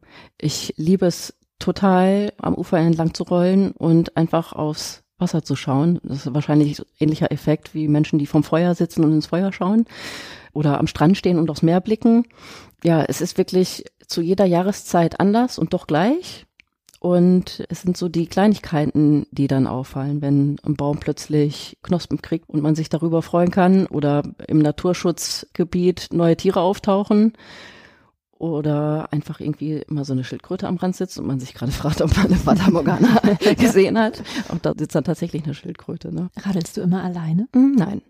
[0.41, 5.99] ich liebe es total, am Ufer entlang zu rollen und einfach aufs Wasser zu schauen.
[6.05, 9.85] Das ist wahrscheinlich ähnlicher Effekt wie Menschen, die vom Feuer sitzen und ins Feuer schauen
[10.55, 12.25] oder am Strand stehen und aufs Meer blicken.
[12.83, 16.47] Ja, es ist wirklich zu jeder Jahreszeit anders und doch gleich.
[17.01, 22.49] Und es sind so die Kleinigkeiten, die dann auffallen, wenn ein Baum plötzlich Knospen kriegt
[22.49, 27.35] und man sich darüber freuen kann oder im Naturschutzgebiet neue Tiere auftauchen
[28.39, 32.01] oder einfach irgendwie immer so eine Schildkröte am Rand sitzt und man sich gerade fragt,
[32.01, 33.21] ob man eine Fata Morgana
[33.59, 34.23] gesehen hat.
[34.49, 36.15] Und da sitzt dann tatsächlich eine Schildkröte.
[36.15, 36.31] Ne?
[36.39, 37.49] Radelst du immer alleine?
[37.55, 38.01] Hm, Nein.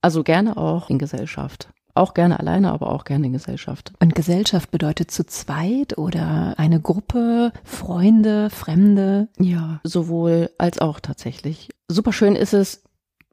[0.00, 1.68] Also gerne auch in Gesellschaft.
[1.98, 3.92] Auch gerne alleine, aber auch gerne in Gesellschaft.
[3.98, 9.26] Und Gesellschaft bedeutet zu zweit oder eine Gruppe, Freunde, Fremde?
[9.36, 11.70] Ja, sowohl als auch tatsächlich.
[11.88, 12.84] Super schön ist es,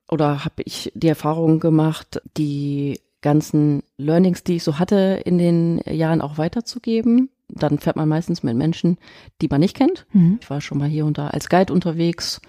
[0.09, 5.79] oder habe ich die Erfahrung gemacht, die ganzen Learnings, die ich so hatte in den
[5.85, 7.29] Jahren auch weiterzugeben.
[7.47, 8.97] Dann fährt man meistens mit Menschen,
[9.43, 10.07] die man nicht kennt.
[10.11, 10.39] Mhm.
[10.41, 12.41] Ich war schon mal hier und da als Guide unterwegs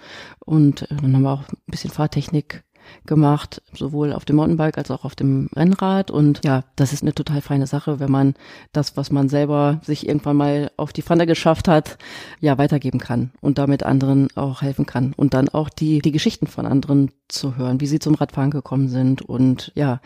[0.47, 2.65] und äh, dann haben wir auch ein bisschen Fahrtechnik
[3.07, 6.11] gemacht, sowohl auf dem Mountainbike als auch auf dem Rennrad.
[6.11, 8.35] Und ja, das ist eine total feine Sache, wenn man
[8.73, 11.99] das, was man selber sich irgendwann mal auf die Pfanne geschafft hat,
[12.41, 15.13] ja, weitergeben kann und damit anderen auch helfen kann.
[15.17, 18.89] Und dann auch die, die Geschichten von anderen zu hören, wie sie zum Radfahren gekommen
[18.89, 20.01] sind und ja,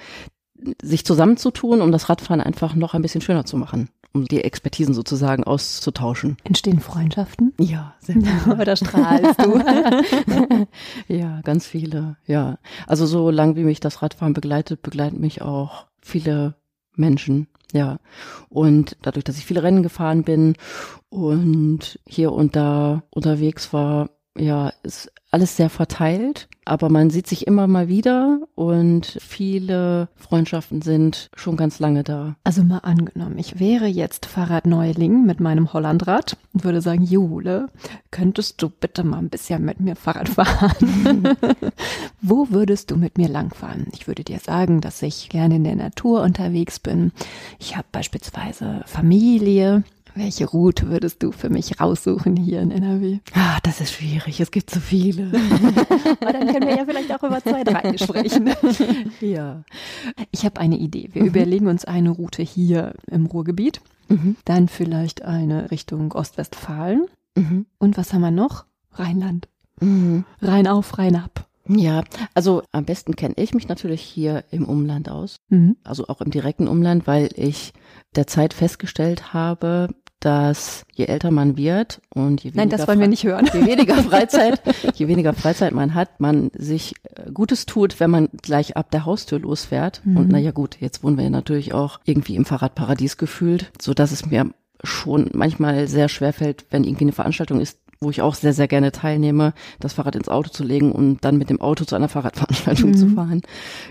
[0.83, 4.95] sich zusammenzutun, um das Radfahren einfach noch ein bisschen schöner zu machen, um die Expertisen
[4.95, 6.37] sozusagen auszutauschen.
[6.45, 7.53] Entstehen Freundschaften?
[7.59, 9.61] Ja, sehr Aber da strahlst du.
[11.09, 12.59] ja, ganz viele, ja.
[12.87, 16.55] Also so lang wie mich das Radfahren begleitet, begleiten mich auch viele
[16.97, 17.99] Menschen, ja.
[18.49, 20.55] Und dadurch, dass ich viele Rennen gefahren bin
[21.09, 27.47] und hier und da unterwegs war, ja, ist alles sehr verteilt, aber man sieht sich
[27.47, 32.37] immer mal wieder und viele Freundschaften sind schon ganz lange da.
[32.43, 37.69] Also mal angenommen, ich wäre jetzt Fahrradneuling mit meinem Hollandrad und würde sagen, Jule,
[38.11, 41.29] könntest du bitte mal ein bisschen mit mir Fahrrad fahren?
[42.21, 43.87] Wo würdest du mit mir langfahren?
[43.93, 47.13] Ich würde dir sagen, dass ich gerne in der Natur unterwegs bin.
[47.59, 49.85] Ich habe beispielsweise Familie.
[50.15, 53.19] Welche Route würdest du für mich raussuchen hier in NRW?
[53.35, 54.41] Ah, das ist schwierig.
[54.41, 55.27] Es gibt so viele.
[56.21, 58.51] Aber dann können wir ja vielleicht auch über zwei, drei sprechen.
[59.21, 59.63] ja.
[60.31, 61.09] Ich habe eine Idee.
[61.13, 64.35] Wir überlegen uns eine Route hier im Ruhrgebiet, Mhm.
[64.45, 67.07] dann vielleicht eine Richtung Ostwestfalen.
[67.37, 67.67] Mhm.
[67.79, 68.65] Und was haben wir noch?
[68.95, 69.47] Rheinland.
[69.81, 70.25] Mhm.
[70.43, 71.47] Rein auf, rein ab.
[71.69, 72.03] Ja,
[72.35, 75.77] also am besten kenne ich mich natürlich hier im Umland aus, Mhm.
[75.85, 77.73] also auch im direkten Umland, weil ich
[78.17, 79.89] derzeit festgestellt habe,
[80.21, 83.49] dass je älter man wird und je weniger Nein, das wollen wir nicht hören.
[83.55, 84.61] Je weniger Freizeit,
[84.95, 89.07] je weniger Freizeit man hat, man sich äh, Gutes tut, wenn man gleich ab der
[89.07, 90.03] Haustür losfährt.
[90.05, 90.17] Mhm.
[90.19, 94.13] Und naja gut, jetzt wohnen wir ja natürlich auch irgendwie im Fahrradparadies gefühlt, so dass
[94.13, 94.51] es mir
[94.85, 98.69] schon manchmal sehr schwer fällt, wenn irgendwie eine Veranstaltung ist, wo ich auch sehr, sehr
[98.69, 102.09] gerne teilnehme, das Fahrrad ins Auto zu legen und dann mit dem Auto zu einer
[102.09, 102.97] Fahrradveranstaltung Mhm.
[102.97, 103.43] zu fahren.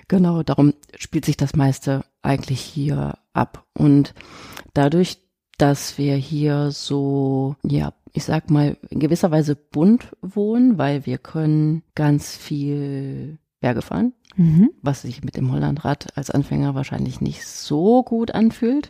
[0.07, 3.65] Genau, darum spielt sich das meiste eigentlich hier ab.
[3.73, 4.13] Und
[4.73, 5.17] dadurch,
[5.57, 11.17] dass wir hier so, ja, ich sag mal, in gewisser Weise bunt wohnen, weil wir
[11.17, 14.69] können ganz viel Berge fahren, Mhm.
[14.81, 18.89] was sich mit dem Hollandrad als Anfänger wahrscheinlich nicht so gut anfühlt.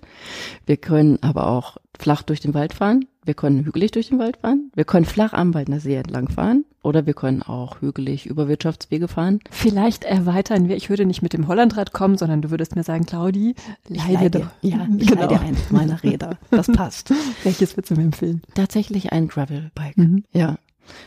[0.65, 3.05] Wir können aber auch flach durch den Wald fahren.
[3.25, 4.71] Wir können hügelig durch den Wald fahren.
[4.75, 6.65] Wir können flach am Waldner See entlang fahren.
[6.81, 9.39] Oder wir können auch hügelig über Wirtschaftswege fahren.
[9.51, 10.77] Vielleicht erweitern wir.
[10.77, 13.55] Ich würde nicht mit dem Hollandrad kommen, sondern du würdest mir sagen, Claudi,
[13.89, 14.47] dir doch.
[14.61, 15.21] ja, ich Genau.
[15.21, 16.37] leih dir eins meiner Räder.
[16.51, 17.11] Das passt.
[17.43, 18.41] Welches würdest du mir empfehlen?
[18.55, 19.97] Tatsächlich ein Gravelbike.
[19.97, 20.23] Mhm.
[20.31, 20.57] Ja.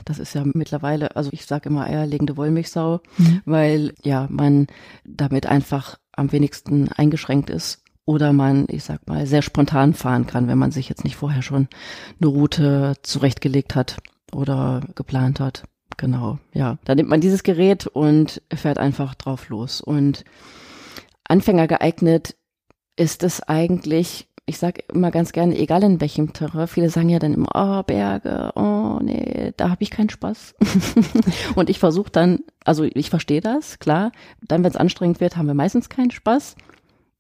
[0.05, 3.43] Das ist ja mittlerweile, also ich sage immer eierlegende Wollmilchsau, Mhm.
[3.45, 4.67] weil ja man
[5.05, 10.49] damit einfach am wenigsten eingeschränkt ist oder man, ich sag mal, sehr spontan fahren kann,
[10.49, 11.69] wenn man sich jetzt nicht vorher schon
[12.21, 13.99] eine Route zurechtgelegt hat
[14.33, 15.65] oder geplant hat.
[15.99, 16.79] Genau, ja.
[16.85, 19.81] Da nimmt man dieses Gerät und fährt einfach drauf los.
[19.81, 20.25] Und
[21.25, 22.35] Anfänger geeignet
[22.97, 27.19] ist es eigentlich, ich sage immer ganz gerne, egal in welchem Terrain, viele sagen ja
[27.19, 30.55] dann immer, oh, Berge, oh nee, da habe ich keinen Spaß.
[31.55, 35.47] und ich versuche dann, also ich verstehe das, klar, dann, wenn es anstrengend wird, haben
[35.47, 36.57] wir meistens keinen Spaß.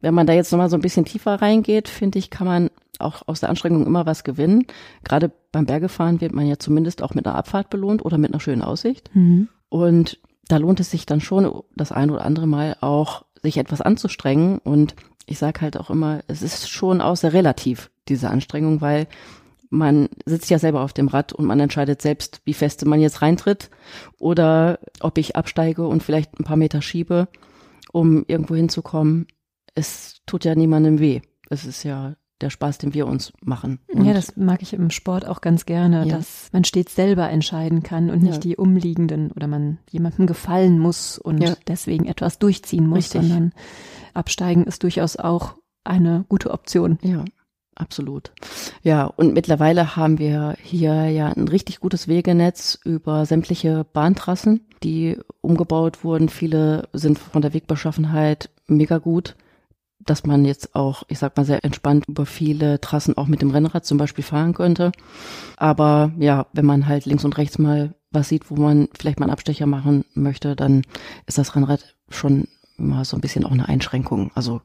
[0.00, 3.22] Wenn man da jetzt nochmal so ein bisschen tiefer reingeht, finde ich, kann man auch
[3.26, 4.66] aus der Anstrengung immer was gewinnen.
[5.04, 8.40] Gerade beim Bergefahren wird man ja zumindest auch mit einer Abfahrt belohnt oder mit einer
[8.40, 9.11] schönen Aussicht.
[9.14, 9.48] Mhm.
[9.68, 13.80] Und da lohnt es sich dann schon das ein oder andere Mal auch, sich etwas
[13.80, 14.58] anzustrengen.
[14.58, 19.06] Und ich sage halt auch immer, es ist schon auch sehr relativ, diese Anstrengung, weil
[19.70, 23.22] man sitzt ja selber auf dem Rad und man entscheidet selbst, wie feste man jetzt
[23.22, 23.70] reintritt
[24.18, 27.28] oder ob ich absteige und vielleicht ein paar Meter schiebe,
[27.90, 29.26] um irgendwo hinzukommen.
[29.74, 31.22] Es tut ja niemandem weh.
[31.48, 33.78] Es ist ja der Spaß, den wir uns machen.
[33.88, 36.16] Und ja, das mag ich im Sport auch ganz gerne, ja.
[36.16, 38.40] dass man stets selber entscheiden kann und nicht ja.
[38.40, 41.55] die Umliegenden oder man jemandem gefallen muss und ja.
[41.66, 43.22] deswegen etwas durchziehen muss, Richtig.
[43.22, 43.52] sondern
[44.14, 46.98] absteigen ist durchaus auch eine gute Option.
[47.02, 47.24] Ja.
[47.74, 48.33] Absolut.
[48.83, 55.16] Ja, und mittlerweile haben wir hier ja ein richtig gutes Wegenetz über sämtliche Bahntrassen, die
[55.40, 56.28] umgebaut wurden.
[56.28, 59.37] Viele sind von der Wegbeschaffenheit mega gut
[60.04, 63.50] dass man jetzt auch, ich sag mal, sehr entspannt über viele Trassen auch mit dem
[63.50, 64.92] Rennrad zum Beispiel fahren könnte.
[65.56, 69.26] Aber ja, wenn man halt links und rechts mal was sieht, wo man vielleicht mal
[69.26, 70.82] einen Abstecher machen möchte, dann
[71.26, 72.46] ist das Rennrad schon
[72.78, 74.30] immer so ein bisschen auch eine Einschränkung.
[74.34, 74.60] Also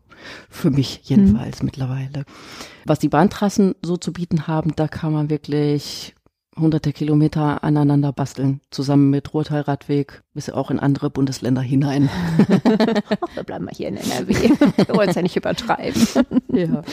[0.49, 1.67] für mich jedenfalls mhm.
[1.67, 2.25] mittlerweile.
[2.85, 6.15] Was die Bahntrassen so zu bieten haben, da kann man wirklich
[6.59, 12.09] hunderte Kilometer aneinander basteln, zusammen mit Ruhrtalradweg, bis auch in andere Bundesländer hinein.
[13.33, 14.33] wir bleiben mal hier in NRW.
[14.33, 16.07] Wir wollen es ja nicht übertreiben.
[16.51, 16.83] ja.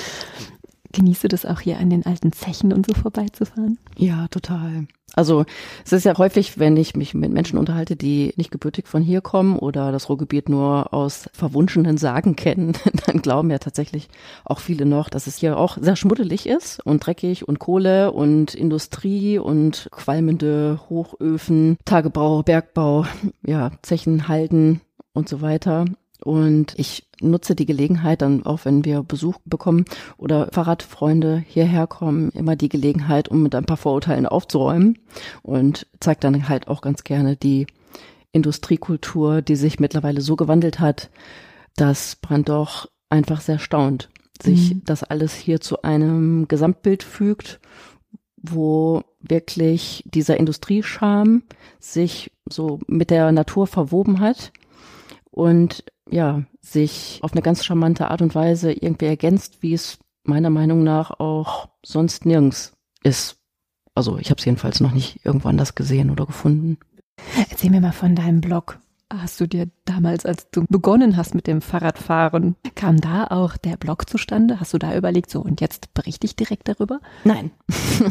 [0.94, 3.78] Genießt du das auch hier an den alten Zechen und so vorbeizufahren?
[3.96, 4.87] Ja, total.
[5.16, 5.44] Also
[5.85, 9.20] es ist ja häufig, wenn ich mich mit Menschen unterhalte, die nicht gebürtig von hier
[9.20, 12.74] kommen oder das Ruhrgebiet nur aus verwunschenen Sagen kennen,
[13.07, 14.09] dann glauben ja tatsächlich
[14.44, 18.54] auch viele noch, dass es hier auch sehr schmuddelig ist und dreckig und Kohle und
[18.54, 23.04] Industrie und qualmende Hochöfen, Tagebau, Bergbau,
[23.44, 24.80] ja, Zechen, Halden
[25.12, 25.87] und so weiter.
[26.22, 29.84] Und ich nutze die Gelegenheit dann auch, wenn wir Besuch bekommen
[30.16, 34.98] oder Fahrradfreunde hierher kommen, immer die Gelegenheit, um mit ein paar Vorurteilen aufzuräumen
[35.42, 37.66] und zeige dann halt auch ganz gerne die
[38.32, 41.10] Industriekultur, die sich mittlerweile so gewandelt hat,
[41.76, 44.10] dass man doch einfach sehr staunt,
[44.42, 44.82] sich mhm.
[44.84, 47.60] das alles hier zu einem Gesamtbild fügt,
[48.37, 51.44] wo wirklich dieser Industriescham
[51.78, 54.52] sich so mit der Natur verwoben hat
[55.30, 60.51] und ja, sich auf eine ganz charmante Art und Weise irgendwie ergänzt, wie es meiner
[60.51, 63.38] Meinung nach auch sonst nirgends ist.
[63.95, 66.79] Also ich habe es jedenfalls noch nicht irgendwo anders gesehen oder gefunden.
[67.51, 68.81] Erzähl mir mal von deinem Blog.
[69.12, 73.77] Hast du dir damals, als du begonnen hast mit dem Fahrradfahren, kam da auch der
[73.77, 74.59] Blog zustande?
[74.59, 77.01] Hast du da überlegt, so und jetzt berichte ich direkt darüber?
[77.23, 77.53] Nein,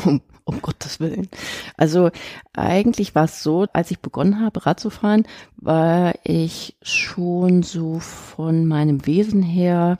[0.05, 1.29] um, um Gottes Willen.
[1.77, 2.11] Also
[2.53, 5.25] eigentlich war es so, als ich begonnen habe, Rad zu fahren,
[5.55, 9.97] war ich schon so von meinem Wesen her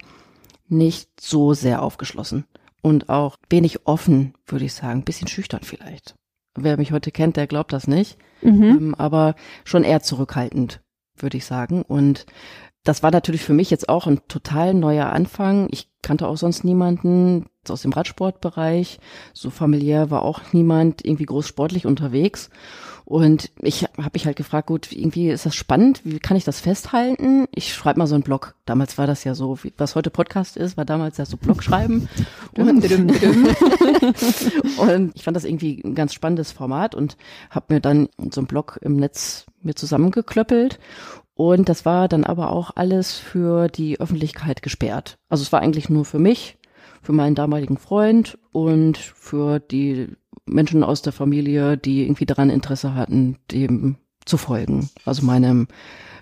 [0.67, 2.45] nicht so sehr aufgeschlossen
[2.81, 6.15] und auch wenig offen, würde ich sagen, bisschen schüchtern vielleicht.
[6.55, 8.63] Wer mich heute kennt, der glaubt das nicht, mhm.
[8.63, 10.81] ähm, aber schon eher zurückhaltend
[11.17, 11.83] würde ich sagen.
[11.83, 12.25] Und
[12.83, 15.67] das war natürlich für mich jetzt auch ein total neuer Anfang.
[15.71, 18.99] Ich kannte auch sonst niemanden aus dem Radsportbereich.
[19.33, 22.49] So familiär war auch niemand irgendwie groß sportlich unterwegs.
[23.05, 26.61] Und ich habe mich halt gefragt, gut, irgendwie ist das spannend, wie kann ich das
[26.61, 27.47] festhalten?
[27.53, 28.55] Ich schreibe mal so einen Blog.
[28.65, 31.63] Damals war das ja so, wie, was heute Podcast ist, war damals ja so Blog
[31.63, 32.07] schreiben.
[32.57, 32.83] und,
[34.77, 37.17] und ich fand das irgendwie ein ganz spannendes Format und
[37.49, 40.79] habe mir dann so einen Blog im Netz mir zusammengeklöppelt
[41.35, 45.17] und das war dann aber auch alles für die Öffentlichkeit gesperrt.
[45.29, 46.57] Also es war eigentlich nur für mich,
[47.01, 50.09] für meinen damaligen Freund und für die
[50.45, 54.89] Menschen aus der Familie, die irgendwie daran Interesse hatten, dem zu folgen.
[55.05, 55.67] Also meinem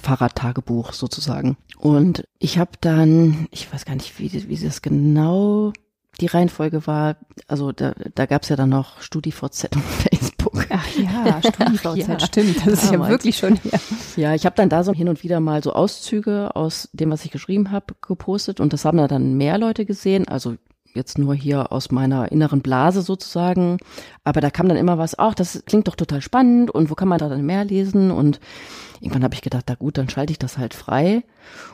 [0.01, 1.57] Fahrradtagebuch sozusagen.
[1.77, 5.73] Und ich habe dann, ich weiß gar nicht, wie, wie das genau
[6.19, 7.15] die Reihenfolge war,
[7.47, 10.67] also da, da gab es ja dann noch StudiVZ und Facebook.
[10.69, 12.57] Ach ja, StudiVZ, ja, stimmt.
[12.57, 12.83] Das damals.
[12.83, 13.79] ist ja wirklich schon hier.
[14.17, 17.25] Ja, ich habe dann da so hin und wieder mal so Auszüge aus dem, was
[17.25, 20.27] ich geschrieben habe, gepostet und das haben da dann mehr Leute gesehen.
[20.27, 20.57] Also
[20.93, 23.77] jetzt nur hier aus meiner inneren Blase sozusagen.
[24.23, 27.07] Aber da kam dann immer was, ach, das klingt doch total spannend und wo kann
[27.07, 28.11] man da dann mehr lesen?
[28.11, 28.39] Und
[28.99, 31.23] irgendwann habe ich gedacht, na gut, dann schalte ich das halt frei.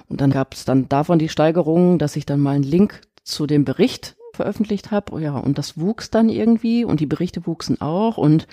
[0.08, 3.48] Und dann gab es dann davon die Steigerung, dass ich dann mal einen Link zu
[3.48, 5.22] dem Bericht veröffentlicht habe.
[5.22, 8.48] Ja, und das wuchs dann irgendwie und die Berichte wuchsen auch und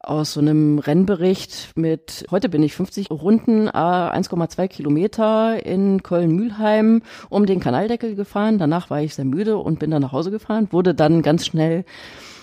[0.00, 7.44] aus so einem Rennbericht mit, heute bin ich 50 Runden, 1,2 Kilometer in Köln-Mühlheim um
[7.44, 8.58] den Kanaldeckel gefahren.
[8.58, 11.84] Danach war ich sehr müde und bin dann nach Hause gefahren, wurde dann ganz schnell,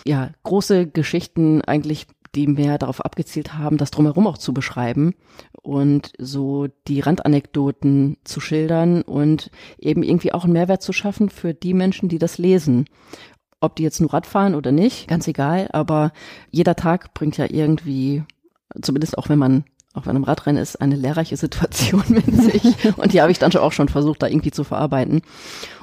[0.05, 5.13] ja, große Geschichten eigentlich die mehr darauf abgezielt haben, das drumherum auch zu beschreiben
[5.61, 11.53] und so die Randanekdoten zu schildern und eben irgendwie auch einen Mehrwert zu schaffen für
[11.53, 12.85] die Menschen, die das lesen.
[13.59, 16.11] Ob die jetzt nur Rad fahren oder nicht, ganz egal, aber
[16.51, 18.23] jeder Tag bringt ja irgendwie,
[18.81, 22.63] zumindest auch wenn man auch wenn einem Radrennen ist, eine lehrreiche Situation mit sich.
[22.97, 25.21] Und die habe ich dann auch schon versucht, da irgendwie zu verarbeiten.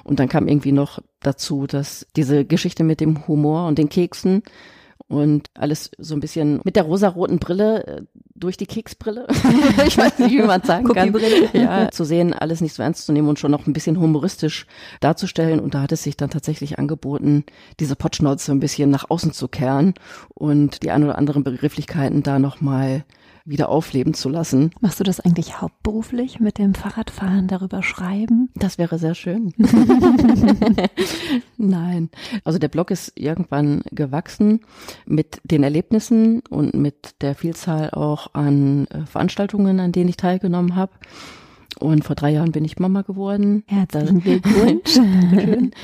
[0.02, 4.42] Und dann kam irgendwie noch dazu, dass diese Geschichte mit dem Humor und den Keksen
[5.10, 8.02] und alles so ein bisschen mit der rosaroten Brille äh,
[8.36, 9.26] durch die Keksbrille.
[9.86, 11.12] ich weiß nicht, wie man sagen kann.
[11.52, 14.66] Ja, zu sehen, alles nicht so ernst zu nehmen und schon noch ein bisschen humoristisch
[15.00, 15.58] darzustellen.
[15.58, 17.44] Und da hat es sich dann tatsächlich angeboten,
[17.80, 19.94] diese Potschnauze ein bisschen nach außen zu kehren
[20.32, 23.04] und die ein oder anderen Begrifflichkeiten da nochmal
[23.44, 24.70] wieder aufleben zu lassen.
[24.80, 28.50] Machst du das eigentlich hauptberuflich mit dem Fahrradfahren darüber schreiben?
[28.54, 29.52] Das wäre sehr schön.
[31.56, 32.10] Nein.
[32.44, 34.60] Also der Blog ist irgendwann gewachsen
[35.06, 40.76] mit den Erlebnissen und mit der Vielzahl auch an äh, Veranstaltungen, an denen ich teilgenommen
[40.76, 40.92] habe.
[41.80, 43.64] Und vor drei Jahren bin ich Mama geworden.
[43.66, 44.98] Herzlichen Glückwunsch.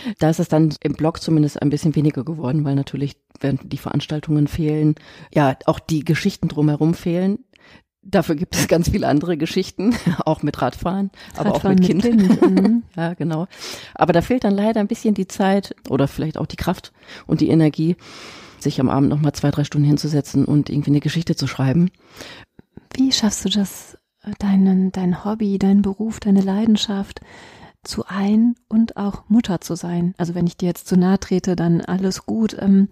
[0.18, 3.78] da ist es dann im Blog zumindest ein bisschen weniger geworden, weil natürlich, während die
[3.78, 4.94] Veranstaltungen fehlen,
[5.34, 7.38] ja, auch die Geschichten drumherum fehlen.
[8.02, 11.88] Dafür gibt es ganz viele andere Geschichten, auch mit Radfahren, Radfahren aber auch mit, mit
[11.88, 12.02] Kind.
[12.02, 12.42] kind.
[12.42, 12.82] Mhm.
[12.96, 13.46] ja, genau.
[13.94, 16.92] Aber da fehlt dann leider ein bisschen die Zeit oder vielleicht auch die Kraft
[17.26, 17.96] und die Energie,
[18.58, 21.90] sich am Abend nochmal zwei, drei Stunden hinzusetzen und irgendwie eine Geschichte zu schreiben.
[22.94, 23.95] Wie schaffst du das,
[24.38, 27.20] deinen, dein Hobby, dein Beruf, deine Leidenschaft
[27.82, 30.14] zu ein und auch Mutter zu sein?
[30.18, 32.56] Also wenn ich dir jetzt zu nahe trete, dann alles gut.
[32.58, 32.88] Ähm,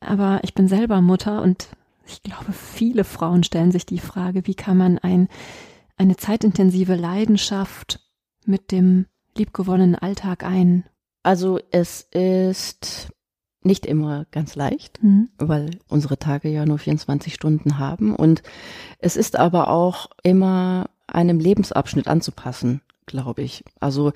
[0.00, 1.68] aber ich bin selber Mutter und
[2.06, 5.28] ich glaube, viele Frauen stellen sich die Frage, wie kann man ein,
[5.96, 8.00] eine zeitintensive Leidenschaft
[8.46, 10.84] mit dem liebgewonnenen Alltag ein?
[11.22, 13.12] Also es ist
[13.62, 15.28] nicht immer ganz leicht, mhm.
[15.38, 18.14] weil unsere Tage ja nur 24 Stunden haben.
[18.14, 18.42] Und
[18.98, 23.64] es ist aber auch immer einem Lebensabschnitt anzupassen, glaube ich.
[23.80, 24.12] Also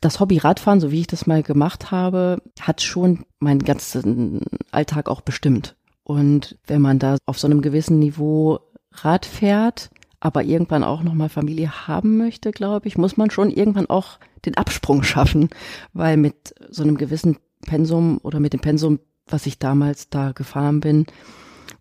[0.00, 5.08] das Hobby Radfahren, so wie ich das mal gemacht habe, hat schon meinen ganzen Alltag
[5.08, 5.76] auch bestimmt.
[6.04, 8.60] Und wenn man da auf so einem gewissen Niveau
[8.92, 13.90] Rad fährt, aber irgendwann auch nochmal Familie haben möchte, glaube ich, muss man schon irgendwann
[13.90, 15.50] auch den Absprung schaffen,
[15.92, 20.80] weil mit so einem gewissen Pensum oder mit dem Pensum, was ich damals da gefahren
[20.80, 21.06] bin,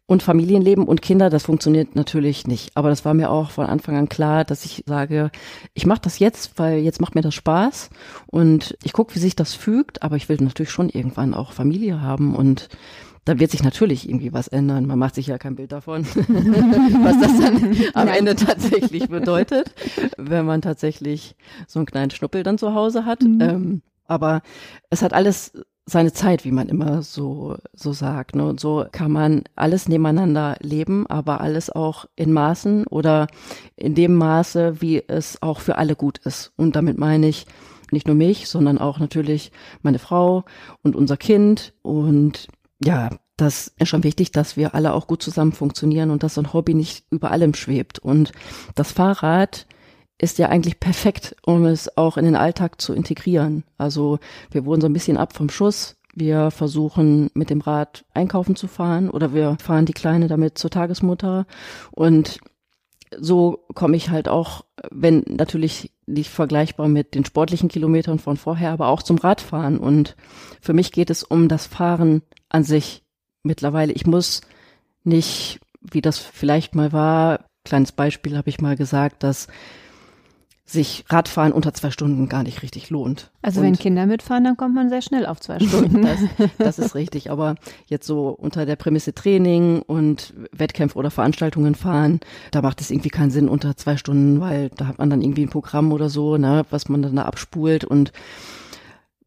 [0.06, 2.76] und Familienleben und Kinder, das funktioniert natürlich nicht.
[2.76, 5.32] Aber das war mir auch von Anfang an klar, dass ich sage,
[5.74, 7.90] ich mache das jetzt, weil jetzt macht mir das Spaß
[8.28, 12.02] und ich gucke, wie sich das fügt, aber ich will natürlich schon irgendwann auch Familie
[12.02, 12.68] haben und
[13.26, 14.86] da wird sich natürlich irgendwie was ändern.
[14.86, 19.74] Man macht sich ja kein Bild davon, was das dann am Ende tatsächlich bedeutet,
[20.18, 23.22] wenn man tatsächlich so einen kleinen Schnuppel dann zu Hause hat.
[23.22, 23.42] Mhm.
[23.42, 24.42] Ähm, aber
[24.90, 25.54] es hat alles
[25.86, 28.36] seine Zeit, wie man immer so, so sagt.
[28.36, 28.46] Ne?
[28.46, 33.28] Und so kann man alles nebeneinander leben, aber alles auch in Maßen oder
[33.76, 36.54] in dem Maße, wie es auch für alle gut ist.
[36.56, 37.46] Und damit meine ich
[37.92, 40.46] nicht nur mich, sondern auch natürlich meine Frau
[40.82, 42.48] und unser Kind und
[42.84, 46.42] ja, das ist schon wichtig, dass wir alle auch gut zusammen funktionieren und dass so
[46.42, 48.00] ein Hobby nicht über allem schwebt.
[48.00, 48.32] Und
[48.76, 49.66] das Fahrrad
[50.24, 53.66] ist ja eigentlich perfekt, um es auch in den Alltag zu integrieren.
[53.78, 54.20] Also
[54.52, 55.98] wir wurden so ein bisschen ab vom Schuss.
[56.16, 60.70] Wir versuchen mit dem Rad einkaufen zu fahren oder wir fahren die Kleine damit zur
[60.70, 61.46] Tagesmutter.
[61.92, 62.40] Und
[63.20, 68.72] so komme ich halt auch, wenn natürlich nicht vergleichbar mit den sportlichen Kilometern von vorher,
[68.72, 69.78] aber auch zum Radfahren.
[69.78, 70.16] Und
[70.62, 73.04] für mich geht es um das Fahren an sich
[73.44, 73.92] mittlerweile.
[73.92, 74.40] Ich muss
[75.04, 79.48] nicht, wie das vielleicht mal war, kleines Beispiel habe ich mal gesagt, dass
[80.66, 83.32] sich Radfahren unter zwei Stunden gar nicht richtig lohnt.
[83.42, 86.02] Also und wenn Kinder mitfahren, dann kommt man sehr schnell auf zwei Stunden.
[86.38, 87.32] das, das ist richtig.
[87.32, 87.56] Aber
[87.88, 92.22] jetzt so unter der Prämisse Training und Wettkämpfe oder Veranstaltungen fahren,
[92.52, 95.44] da macht es irgendwie keinen Sinn unter zwei Stunden, weil da hat man dann irgendwie
[95.44, 98.14] ein Programm oder so, ne, was man dann da abspult und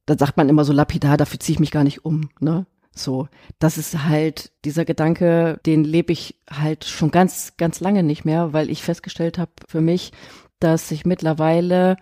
[0.07, 2.65] dann sagt man immer so lapidar, dafür ziehe ich mich gar nicht um, ne?
[2.99, 8.25] So, das ist halt dieser Gedanke, den lebe ich halt schon ganz, ganz lange nicht
[8.25, 10.13] mehr, weil ich festgestellt habe für mich,
[10.61, 11.97] dass sich mittlerweile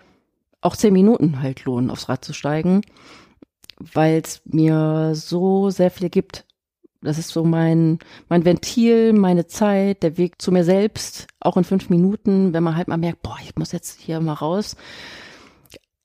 [0.60, 2.82] auch zehn Minuten halt lohnen, aufs Rad zu steigen,
[3.78, 6.46] weil es mir so sehr viel gibt.
[7.02, 7.98] Das ist so mein,
[8.30, 12.76] mein Ventil, meine Zeit, der Weg zu mir selbst, auch in fünf Minuten, wenn man
[12.76, 14.76] halt mal merkt, boah, ich muss jetzt hier mal raus.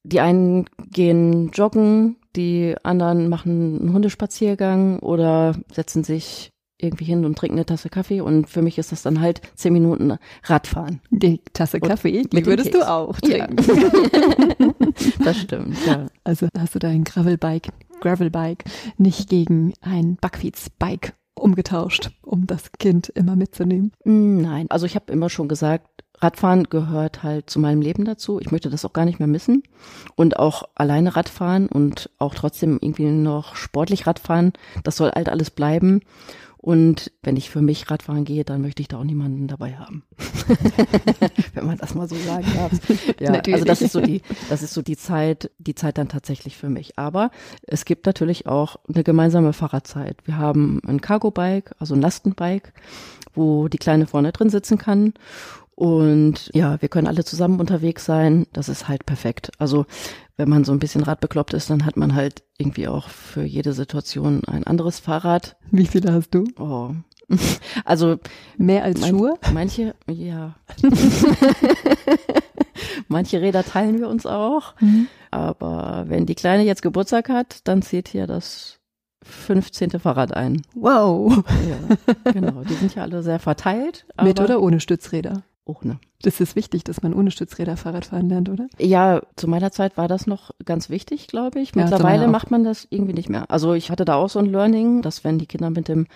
[0.04, 7.38] Die einen gehen joggen, die anderen machen einen Hundespaziergang oder setzen sich irgendwie hin und
[7.38, 11.02] trinke eine Tasse Kaffee und für mich ist das dann halt zehn Minuten Radfahren.
[11.10, 13.58] Die Tasse Kaffee, die würdest du auch trinken.
[13.58, 14.74] Ja.
[15.24, 16.08] das stimmt, ja.
[16.24, 17.70] Also hast du dein Gravelbike,
[18.00, 18.64] Gravelbike
[18.98, 23.92] nicht gegen ein Backfietsbike umgetauscht, um das Kind immer mitzunehmen?
[24.04, 25.88] Nein, also ich habe immer schon gesagt,
[26.22, 28.40] Radfahren gehört halt zu meinem Leben dazu.
[28.40, 29.64] Ich möchte das auch gar nicht mehr missen.
[30.16, 34.54] Und auch alleine Radfahren und auch trotzdem irgendwie noch sportlich Radfahren,
[34.84, 36.02] das soll halt alles bleiben.
[36.62, 40.03] Und wenn ich für mich Radfahren gehe, dann möchte ich da auch niemanden dabei haben.
[41.53, 42.72] wenn man das mal so sagen darf.
[43.20, 43.55] Ja, natürlich.
[43.55, 46.70] also das ist so die, das ist so die Zeit, die Zeit dann tatsächlich für
[46.70, 46.99] mich.
[46.99, 47.32] Aber
[47.64, 50.18] es gibt natürlich auch eine gemeinsame Fahrradzeit.
[50.26, 52.74] Wir haben ein Cargo-Bike, also ein Lastenbike,
[53.34, 55.14] wo die Kleine vorne drin sitzen kann.
[55.80, 58.48] Und ja, wir können alle zusammen unterwegs sein.
[58.52, 59.50] Das ist halt perfekt.
[59.60, 59.86] Also
[60.36, 63.72] wenn man so ein bisschen radbekloppt ist, dann hat man halt irgendwie auch für jede
[63.72, 65.56] Situation ein anderes Fahrrad.
[65.72, 66.44] Wie viele hast du?
[66.60, 66.92] Oh.
[67.86, 68.18] Also
[68.58, 69.36] mehr als mein, Schuhe?
[69.54, 70.56] Manche, ja.
[73.08, 74.74] manche Räder teilen wir uns auch.
[74.82, 75.08] Mhm.
[75.32, 78.80] Aber wenn die Kleine jetzt Geburtstag hat, dann zählt hier das
[79.24, 79.92] 15.
[79.92, 80.62] Fahrrad ein.
[80.74, 81.44] Wow.
[81.70, 82.64] Ja, genau.
[82.64, 84.06] Die sind ja alle sehr verteilt.
[84.22, 85.44] Mit oder ohne Stützräder?
[85.70, 86.00] Ohne.
[86.24, 88.68] Das ist wichtig, dass man ohne Stützräder Fahrrad fahren lernt, oder?
[88.80, 91.76] Ja, zu meiner Zeit war das noch ganz wichtig, glaube ich.
[91.76, 93.46] Mittlerweile ja, macht man das irgendwie nicht mehr.
[93.52, 96.08] Also ich hatte da auch so ein Learning, dass wenn die Kinder mit dem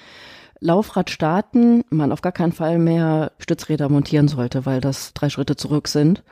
[0.59, 5.55] Laufrad starten, man auf gar keinen Fall mehr Stützräder montieren sollte, weil das drei Schritte
[5.55, 6.23] zurück sind.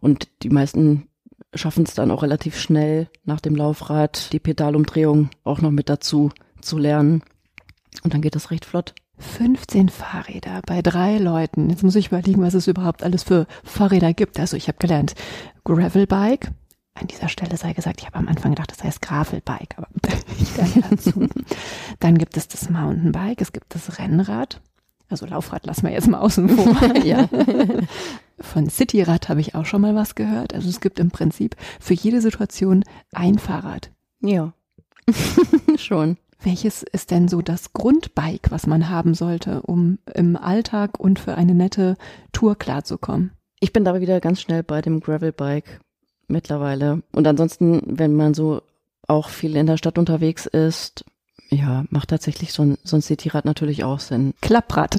[0.00, 1.06] Und die meisten
[1.54, 6.30] schaffen es dann auch relativ schnell nach dem Laufrad die Pedalumdrehung auch noch mit dazu
[6.60, 7.22] zu lernen.
[8.02, 8.94] Und dann geht das recht flott.
[9.18, 11.70] 15 Fahrräder bei drei Leuten.
[11.70, 14.38] Jetzt muss ich überlegen, was es überhaupt alles für Fahrräder gibt.
[14.38, 15.14] Also ich habe gelernt,
[15.64, 16.50] Gravelbike.
[16.94, 19.86] An dieser Stelle sei gesagt, ich habe am Anfang gedacht, das heißt Gravelbike, aber
[20.40, 21.28] ich lerne dazu.
[22.00, 24.60] Dann gibt es das Mountainbike, es gibt das Rennrad.
[25.08, 26.96] Also Laufrad lassen wir jetzt mal außen vor.
[27.04, 27.28] ja.
[28.40, 30.54] Von Cityrad habe ich auch schon mal was gehört.
[30.54, 33.90] Also es gibt im Prinzip für jede Situation ein Fahrrad.
[34.20, 34.52] Ja.
[35.76, 36.18] Schon.
[36.40, 41.34] Welches ist denn so das Grundbike, was man haben sollte, um im Alltag und für
[41.34, 41.96] eine nette
[42.32, 43.32] Tour klarzukommen?
[43.60, 45.80] Ich bin dabei wieder ganz schnell bei dem Gravelbike
[46.28, 47.02] mittlerweile.
[47.12, 48.62] Und ansonsten, wenn man so
[49.08, 51.04] auch viel in der Stadt unterwegs ist,
[51.50, 54.34] ja, macht tatsächlich so ein, so ein Cityrad natürlich auch Sinn.
[54.40, 54.98] Klapprad.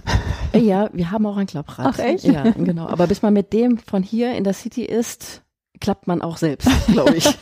[0.53, 1.85] Ja, wir haben auch ein Klapprad.
[1.87, 2.23] Ach echt?
[2.23, 2.87] Ja, genau.
[2.87, 5.43] Aber bis man mit dem von hier in der City ist,
[5.79, 7.25] klappt man auch selbst, glaube ich.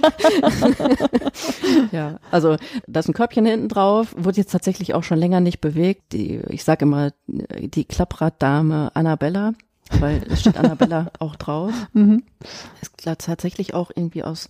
[1.91, 2.57] ja, also
[2.87, 6.13] da ist ein Körbchen hinten drauf, wurde jetzt tatsächlich auch schon länger nicht bewegt.
[6.13, 9.53] Die, ich sage immer, die Klappraddame Annabella,
[9.99, 11.73] weil es steht Annabella auch drauf.
[11.93, 12.23] Mhm.
[12.81, 14.49] Ist tatsächlich auch irgendwie aus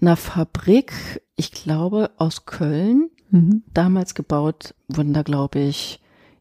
[0.00, 3.62] einer Fabrik, ich glaube aus Köln, mhm.
[3.72, 5.99] damals gebaut, wurden da, glaube ich,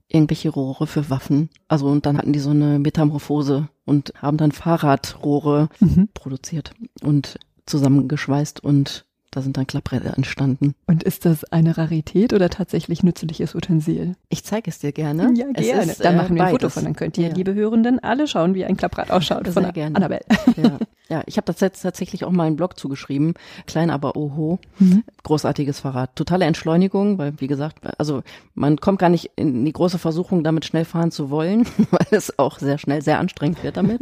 [0.10, 1.49] irgendwelche Rohre für Waffen.
[1.68, 6.10] Also und dann hatten die so eine Metamorphose und haben dann Fahrradrohre mhm.
[6.14, 9.05] produziert und zusammengeschweißt und
[9.39, 10.75] da sind dann Klappräder entstanden.
[10.85, 14.15] Und ist das eine Rarität oder tatsächlich nützliches Utensil?
[14.27, 15.31] Ich zeige es dir gerne.
[15.33, 15.91] Ja, gerne.
[15.91, 17.33] Ist, dann machen wir ein Foto von, dann könnt ihr, ja.
[17.33, 19.95] liebe Hörenden, alle schauen, wie ein Klapprad ausschaut Sehr von gerne.
[19.95, 20.25] Annabelle.
[20.57, 20.77] Ja,
[21.07, 23.35] ja ich habe das jetzt tatsächlich auch mal einen Blog zugeschrieben.
[23.65, 24.59] Klein, aber oho.
[24.79, 25.03] Mhm.
[25.23, 26.17] Großartiges Fahrrad.
[26.17, 28.23] Totale Entschleunigung, weil wie gesagt, also
[28.55, 32.37] man kommt gar nicht in die große Versuchung, damit schnell fahren zu wollen, weil es
[32.37, 34.01] auch sehr schnell sehr anstrengend wird damit.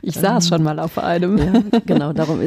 [0.00, 1.36] Ich ähm, saß schon mal auf einem.
[1.36, 1.52] Ja,
[1.84, 2.40] genau, darum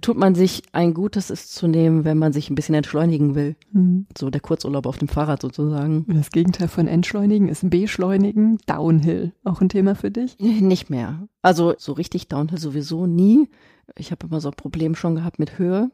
[0.00, 3.56] tut man sich ein Gutes, es zu nehmen, wenn man sich ein bisschen entschleunigen will.
[3.72, 4.06] Mhm.
[4.16, 6.06] So der Kurzurlaub auf dem Fahrrad sozusagen.
[6.08, 9.32] Das Gegenteil von entschleunigen ist beschleunigen, Downhill.
[9.44, 10.38] Auch ein Thema für dich?
[10.38, 11.28] Nicht mehr.
[11.42, 13.48] Also so richtig Downhill sowieso nie.
[13.96, 15.90] Ich habe immer so ein Problem schon gehabt mit Höhe.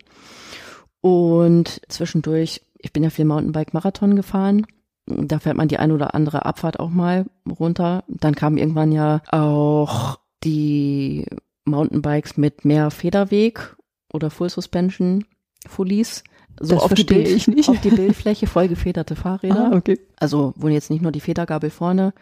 [1.00, 4.66] Und zwischendurch, ich bin ja viel Mountainbike-Marathon gefahren.
[5.06, 7.26] Da fährt man die ein oder andere Abfahrt auch mal
[7.58, 8.04] runter.
[8.08, 11.26] Dann kam irgendwann ja auch die
[11.64, 13.76] Mountainbikes mit mehr Federweg
[14.12, 15.24] oder Full Suspension
[15.66, 16.24] Fullies.
[16.60, 17.68] So das auf die, Bild, ich nicht.
[17.68, 19.70] auf die Bildfläche voll gefederte Fahrräder.
[19.72, 20.00] Ah, okay.
[20.16, 22.12] Also wo jetzt nicht nur die Federgabel vorne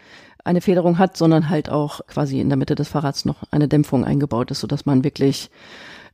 [0.45, 4.05] eine Federung hat, sondern halt auch quasi in der Mitte des Fahrrads noch eine Dämpfung
[4.05, 5.51] eingebaut ist, sodass man wirklich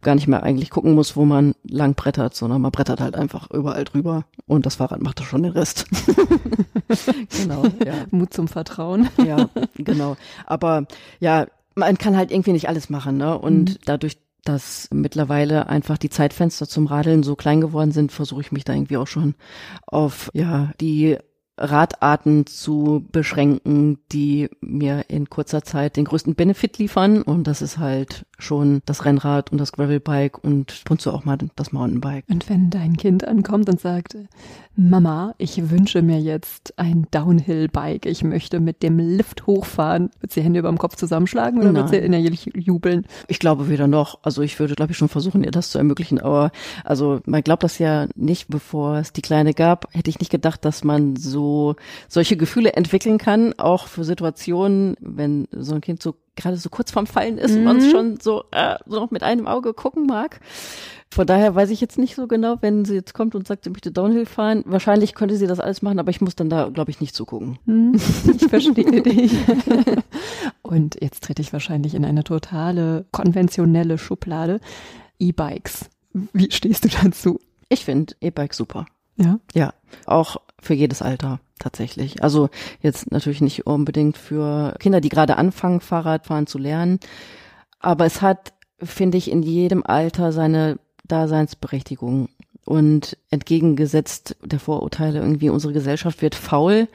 [0.01, 3.51] gar nicht mehr eigentlich gucken muss, wo man lang brettert, sondern man brettert halt einfach
[3.51, 5.87] überall drüber und das Fahrrad macht schon den Rest.
[7.41, 7.95] genau, ja.
[8.11, 9.09] Mut zum Vertrauen.
[9.25, 10.17] ja, genau.
[10.47, 10.87] Aber
[11.21, 13.39] ja, man kann halt irgendwie nicht alles machen, ne?
[13.39, 13.77] Und mhm.
[13.85, 18.65] dadurch, dass mittlerweile einfach die Zeitfenster zum Radeln so klein geworden sind, versuche ich mich
[18.65, 19.35] da irgendwie auch schon
[19.87, 21.19] auf ja die
[21.59, 27.23] Radarten zu beschränken, die mir in kurzer Zeit den größten Benefit liefern.
[27.23, 31.73] Und das ist halt schon das Rennrad und das Gravelbike und so auch mal das
[31.73, 32.25] Mountainbike.
[32.29, 34.17] Und wenn dein Kind ankommt und sagt,
[34.75, 40.41] Mama, ich wünsche mir jetzt ein Downhill-Bike, ich möchte mit dem Lift hochfahren, wird sie
[40.41, 41.83] Hände über dem Kopf zusammenschlagen oder Nein.
[41.83, 43.07] wird sie innerlich jubeln?
[43.29, 44.21] Ich glaube weder noch.
[44.23, 46.19] Also ich würde, glaube ich, schon versuchen, ihr das zu ermöglichen.
[46.21, 46.51] Aber
[46.85, 50.65] also man glaubt das ja nicht, bevor es die Kleine gab, hätte ich nicht gedacht,
[50.65, 51.42] dass man so
[52.09, 56.91] solche Gefühle entwickeln kann, auch für Situationen, wenn so ein Kind so gerade so kurz
[56.91, 57.59] vorm Fallen ist mhm.
[57.59, 60.41] und man es schon so, äh, so noch mit einem Auge gucken mag.
[61.13, 63.71] Von daher weiß ich jetzt nicht so genau, wenn sie jetzt kommt und sagt, sie
[63.71, 64.63] möchte Downhill fahren.
[64.65, 67.59] Wahrscheinlich könnte sie das alles machen, aber ich muss dann da, glaube ich, nicht zugucken.
[67.67, 68.01] Mhm.
[68.35, 69.33] Ich verstehe dich.
[70.63, 74.61] Und jetzt trete ich wahrscheinlich in eine totale konventionelle Schublade.
[75.19, 75.91] E-Bikes.
[76.33, 77.41] Wie stehst du dazu?
[77.69, 78.87] Ich finde E-Bike super.
[79.17, 79.39] Ja.
[79.53, 79.75] Ja.
[80.07, 82.23] Auch für jedes Alter tatsächlich.
[82.23, 82.49] Also
[82.81, 87.01] jetzt natürlich nicht unbedingt für Kinder, die gerade anfangen, Fahrradfahren zu lernen.
[87.81, 92.29] Aber es hat, finde ich, in jedem Alter seine Daseinsberechtigung.
[92.65, 96.87] Und entgegengesetzt der Vorurteile irgendwie, unsere Gesellschaft wird faul,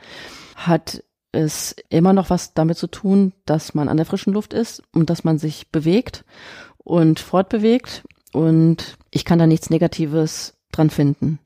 [0.56, 1.04] hat
[1.34, 5.10] es immer noch was damit zu tun, dass man an der frischen Luft ist und
[5.10, 6.24] dass man sich bewegt
[6.78, 8.06] und fortbewegt.
[8.32, 11.40] Und ich kann da nichts Negatives dran finden.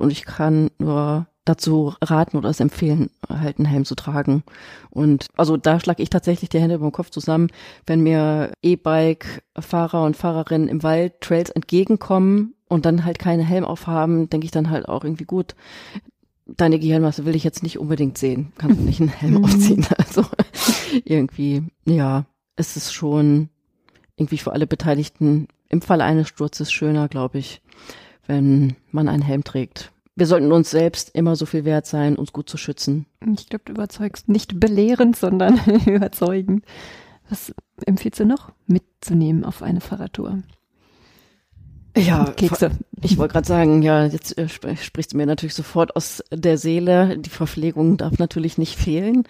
[0.00, 4.42] Und ich kann nur dazu raten oder es empfehlen, halt einen Helm zu tragen.
[4.90, 7.48] Und also da schlage ich tatsächlich die Hände über den Kopf zusammen,
[7.86, 14.28] wenn mir E-Bike-Fahrer und Fahrerinnen im Wald Trails entgegenkommen und dann halt keinen Helm aufhaben,
[14.28, 15.54] denke ich dann halt auch irgendwie gut.
[16.46, 18.52] Deine Gehirnmasse will ich jetzt nicht unbedingt sehen.
[18.58, 19.44] Kannst du nicht einen Helm mhm.
[19.44, 19.86] aufziehen.
[19.98, 20.24] Also
[21.04, 22.26] irgendwie, ja,
[22.56, 23.48] es ist schon
[24.16, 27.62] irgendwie für alle Beteiligten im Fall eines Sturzes schöner, glaube ich,
[28.26, 29.92] wenn man einen Helm trägt.
[30.20, 33.06] Wir sollten uns selbst immer so viel wert sein, uns gut zu schützen.
[33.38, 36.66] Ich glaube, du überzeugst nicht belehrend, sondern überzeugend.
[37.30, 37.54] Was
[37.86, 40.42] empfiehlst du noch mitzunehmen auf eine Fahrradtour?
[41.96, 42.72] Ja, Kekse.
[43.00, 47.16] Ich wollte gerade sagen, ja, jetzt äh, sprichst du mir natürlich sofort aus der Seele.
[47.16, 49.24] Die Verpflegung darf natürlich nicht fehlen.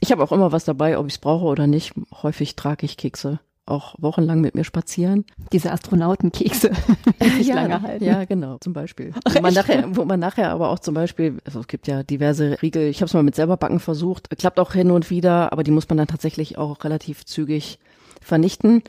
[0.00, 1.94] Ich habe auch immer was dabei, ob ich es brauche oder nicht.
[2.12, 5.24] Häufig trage ich Kekse auch wochenlang mit mir spazieren.
[5.52, 6.70] Diese Astronautenkekse,
[7.38, 8.04] die ja, lange halten.
[8.04, 9.12] Ja, genau, zum Beispiel.
[9.32, 12.60] Wo man, nachher, wo man nachher aber auch zum Beispiel, also es gibt ja diverse
[12.62, 15.62] Riegel, ich habe es mal mit selber backen versucht, klappt auch hin und wieder, aber
[15.62, 17.78] die muss man dann tatsächlich auch relativ zügig
[18.26, 18.82] vernichten.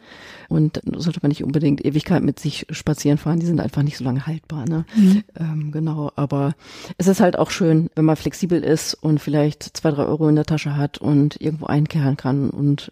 [0.50, 4.04] Und sollte man nicht unbedingt Ewigkeit mit sich spazieren fahren, die sind einfach nicht so
[4.04, 4.66] lange haltbar.
[4.68, 4.86] Ne?
[4.96, 5.24] Mhm.
[5.40, 6.56] Ähm, genau, aber
[6.98, 10.36] es ist halt auch schön, wenn man flexibel ist und vielleicht zwei, drei Euro in
[10.36, 12.92] der Tasche hat und irgendwo einkehren kann und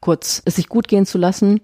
[0.00, 1.60] kurz es sich gut gehen zu lassen.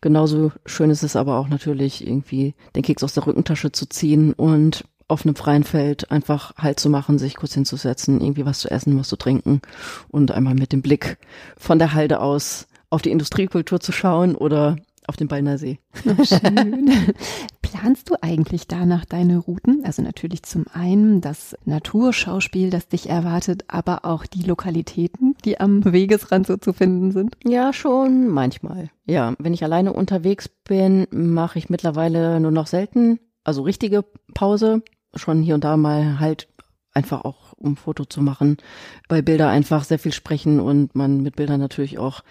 [0.00, 4.32] Genauso schön ist es aber auch natürlich irgendwie den Keks aus der Rückentasche zu ziehen
[4.32, 8.70] und auf einem freien Feld einfach Halt zu machen, sich kurz hinzusetzen, irgendwie was zu
[8.70, 9.60] essen, was zu trinken
[10.08, 11.18] und einmal mit dem Blick
[11.58, 14.76] von der Halde aus auf die Industriekultur zu schauen oder
[15.06, 15.78] auf dem Ballner See.
[16.24, 17.14] schön.
[17.62, 19.82] Planst du eigentlich danach deine Routen?
[19.84, 25.84] Also natürlich zum einen das Naturschauspiel, das dich erwartet, aber auch die Lokalitäten, die am
[25.84, 27.36] Wegesrand so zu finden sind?
[27.44, 28.90] Ja, schon manchmal.
[29.06, 34.82] Ja, wenn ich alleine unterwegs bin, mache ich mittlerweile nur noch selten, also richtige Pause.
[35.14, 36.48] Schon hier und da mal halt
[36.92, 38.56] einfach auch um Foto zu machen,
[39.08, 42.22] weil Bilder einfach sehr viel sprechen und man mit Bildern natürlich auch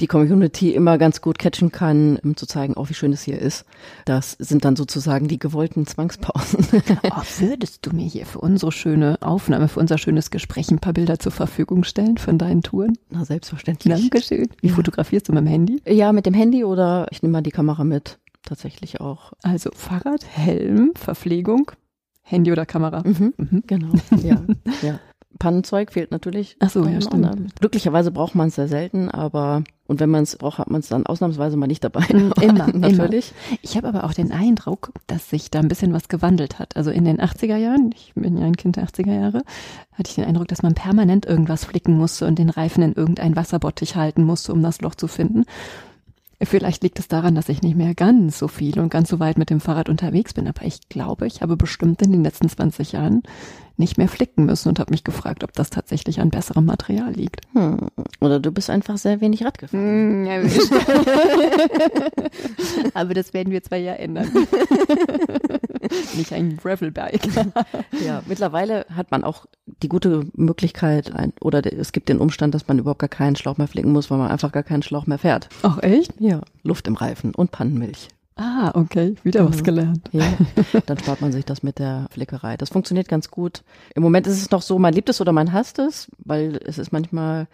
[0.00, 3.22] die Community immer ganz gut catchen kann, um zu zeigen, auch oh, wie schön es
[3.22, 3.64] hier ist.
[4.04, 6.66] Das sind dann sozusagen die gewollten Zwangspausen.
[7.12, 10.92] Oh, würdest du mir hier für unsere schöne Aufnahme, für unser schönes Gespräch ein paar
[10.92, 12.98] Bilder zur Verfügung stellen von deinen Touren?
[13.10, 14.10] Na, selbstverständlich.
[14.10, 14.48] Dankeschön.
[14.60, 14.74] Wie ja.
[14.74, 15.82] fotografierst du mit dem Handy?
[15.86, 19.32] Ja, mit dem Handy oder ich nehme mal die Kamera mit tatsächlich auch.
[19.42, 21.70] Also Fahrrad, Helm, Verpflegung,
[22.30, 23.02] Handy oder Kamera.
[23.04, 23.62] Mhm, mhm.
[23.66, 24.40] Genau, ja,
[24.82, 25.00] ja.
[25.38, 26.56] Pannenzeug fehlt natürlich.
[26.60, 27.58] Ach so, ja, stimmt.
[27.58, 30.88] Glücklicherweise braucht man es sehr selten, aber und wenn man es braucht, hat man es
[30.88, 32.06] dann ausnahmsweise mal nicht dabei.
[32.12, 33.32] Mhm, immer, natürlich.
[33.48, 33.58] Immer.
[33.62, 36.76] Ich habe aber auch den Eindruck, dass sich da ein bisschen was gewandelt hat.
[36.76, 39.42] Also in den 80er Jahren, ich bin ja ein Kind der 80er Jahre,
[39.92, 43.34] hatte ich den Eindruck, dass man permanent irgendwas flicken musste und den Reifen in irgendein
[43.34, 45.44] Wasserbottich halten musste, um das Loch zu finden.
[46.42, 49.36] Vielleicht liegt es daran, dass ich nicht mehr ganz so viel und ganz so weit
[49.36, 52.92] mit dem Fahrrad unterwegs bin, aber ich glaube, ich habe bestimmt in den letzten 20
[52.92, 53.22] Jahren
[53.76, 57.40] nicht mehr flicken müssen und habe mich gefragt, ob das tatsächlich an besserem Material liegt.
[57.54, 57.88] Hm.
[58.20, 59.82] Oder du bist einfach sehr wenig Rad gefahren.
[59.82, 60.40] Hm, ja,
[62.94, 64.30] aber das werden wir zwar ja ändern.
[66.16, 67.20] nicht ein Gravelbike.
[68.04, 69.46] ja, mittlerweile hat man auch
[69.82, 73.68] die gute Möglichkeit, oder es gibt den Umstand, dass man überhaupt gar keinen Schlauch mehr
[73.68, 75.48] flicken muss, weil man einfach gar keinen Schlauch mehr fährt.
[75.62, 76.12] Ach echt?
[76.20, 78.08] Ja, Luft im Reifen und Pannenmilch.
[78.36, 80.08] Ah, okay, wieder was gelernt.
[80.12, 80.24] Ja,
[80.86, 82.56] dann spart man sich das mit der Flickerei.
[82.56, 83.62] Das funktioniert ganz gut.
[83.94, 86.78] Im Moment ist es noch so, man liebt es oder man hasst es, weil es
[86.78, 87.48] ist manchmal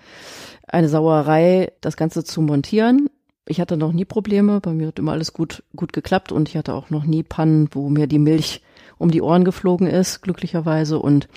[0.68, 3.10] eine Sauerei, das Ganze zu montieren.
[3.48, 6.56] Ich hatte noch nie Probleme, bei mir hat immer alles gut, gut geklappt und ich
[6.56, 8.62] hatte auch noch nie Pannen, wo mir die Milch
[8.98, 10.98] um die Ohren geflogen ist, glücklicherweise.
[10.98, 11.28] Und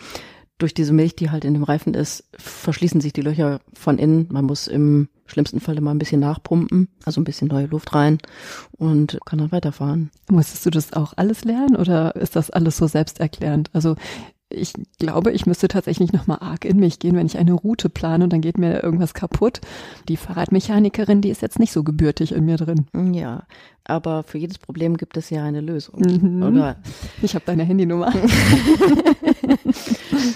[0.57, 4.28] durch diese Milch, die halt in dem Reifen ist, verschließen sich die Löcher von innen.
[4.32, 8.18] Man muss im schlimmsten Fall immer ein bisschen nachpumpen, also ein bisschen neue Luft rein
[8.72, 10.10] und kann dann weiterfahren.
[10.30, 13.70] Musstest du das auch alles lernen oder ist das alles so selbsterklärend?
[13.74, 13.95] Also
[14.50, 18.24] ich glaube, ich müsste tatsächlich nochmal arg in mich gehen, wenn ich eine Route plane
[18.24, 19.62] und dann geht mir irgendwas kaputt.
[20.08, 22.86] Die Fahrradmechanikerin, die ist jetzt nicht so gebürtig in mir drin.
[23.14, 23.43] Ja,
[23.84, 25.99] aber für jedes Problem gibt es ja eine Lösung.
[25.99, 26.43] Mhm.
[26.43, 26.77] Oder
[27.21, 28.13] ich habe deine Handynummer.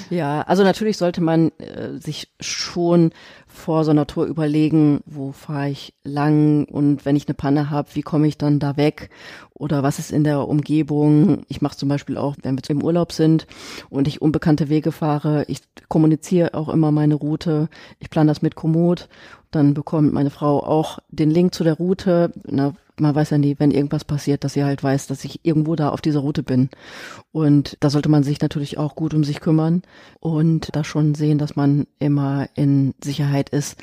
[0.09, 3.11] ja, also natürlich sollte man äh, sich schon
[3.47, 7.89] vor so einer Tour überlegen, wo fahre ich lang und wenn ich eine Panne habe,
[7.93, 9.09] wie komme ich dann da weg
[9.53, 11.43] oder was ist in der Umgebung.
[11.47, 13.45] Ich mache zum Beispiel auch, wenn wir im Urlaub sind
[13.89, 17.69] und ich unbekannte Wege fahre, ich kommuniziere auch immer meine Route,
[17.99, 19.07] ich plane das mit Komoot,
[19.51, 22.31] dann bekommt meine Frau auch den Link zu der Route.
[22.45, 25.75] Na, man weiß ja nie, wenn irgendwas passiert, dass sie halt weiß, dass ich irgendwo
[25.75, 26.69] da auf dieser Route bin.
[27.31, 29.81] Und da sollte man sich natürlich auch gut um sich kümmern
[30.19, 33.77] und da schon sehen, dass man immer in Sicherheit ist.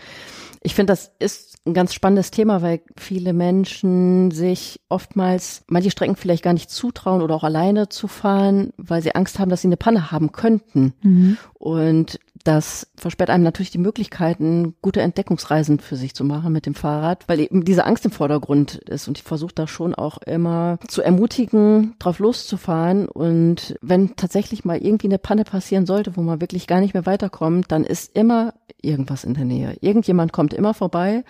[0.62, 6.16] Ich finde, das ist ein ganz spannendes Thema, weil viele Menschen sich oftmals manche Strecken
[6.16, 9.68] vielleicht gar nicht zutrauen oder auch alleine zu fahren, weil sie Angst haben, dass sie
[9.68, 10.92] eine Panne haben könnten.
[11.02, 11.36] Mhm.
[11.54, 12.20] Und
[12.50, 17.28] das versperrt einem natürlich die Möglichkeiten, gute Entdeckungsreisen für sich zu machen mit dem Fahrrad,
[17.28, 19.06] weil eben diese Angst im Vordergrund ist.
[19.06, 23.06] Und ich versuche da schon auch immer zu ermutigen, drauf loszufahren.
[23.06, 27.06] Und wenn tatsächlich mal irgendwie eine Panne passieren sollte, wo man wirklich gar nicht mehr
[27.06, 29.76] weiterkommt, dann ist immer irgendwas in der Nähe.
[29.80, 31.22] Irgendjemand kommt immer vorbei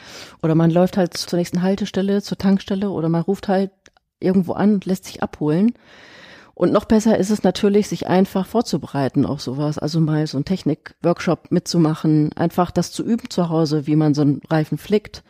[0.43, 3.73] oder man läuft halt zur nächsten Haltestelle, zur Tankstelle oder man ruft halt
[4.21, 5.75] irgendwo an und lässt sich abholen.
[6.61, 9.79] Und noch besser ist es natürlich, sich einfach vorzubereiten auf sowas.
[9.79, 14.21] Also mal so ein Technik-Workshop mitzumachen, einfach das zu üben zu Hause, wie man so
[14.21, 15.25] einen Reifen flickt,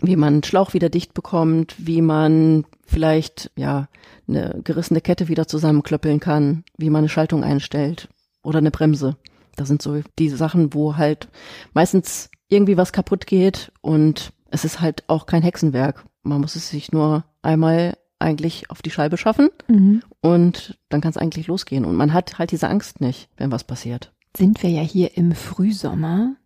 [0.00, 3.88] wie man einen Schlauch wieder dicht bekommt, wie man vielleicht, ja,
[4.26, 8.08] eine gerissene Kette wieder zusammenklöppeln kann, wie man eine Schaltung einstellt
[8.42, 9.18] oder eine Bremse.
[9.56, 11.28] Das sind so die Sachen, wo halt
[11.74, 16.06] meistens irgendwie was kaputt geht und es ist halt auch kein Hexenwerk.
[16.22, 20.02] Man muss es sich nur einmal eigentlich auf die Scheibe schaffen mhm.
[20.20, 21.84] und dann kann es eigentlich losgehen.
[21.84, 24.12] Und man hat halt diese Angst nicht, wenn was passiert.
[24.36, 26.36] Sind wir ja hier im Frühsommer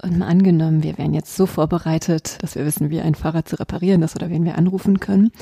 [0.00, 3.58] und mal angenommen, wir wären jetzt so vorbereitet, dass wir wissen, wie ein Fahrrad zu
[3.58, 5.32] reparieren ist oder wen wir anrufen können.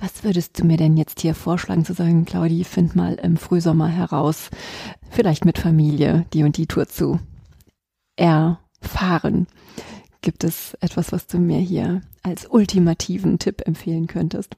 [0.00, 3.86] Was würdest du mir denn jetzt hier vorschlagen zu sagen, Claudi, find mal im Frühsommer
[3.86, 4.50] heraus,
[5.10, 7.20] vielleicht mit Familie, die und die Tour zu
[8.16, 9.46] erfahren?
[10.22, 14.56] Gibt es etwas, was du mir hier als ultimativen Tipp empfehlen könntest?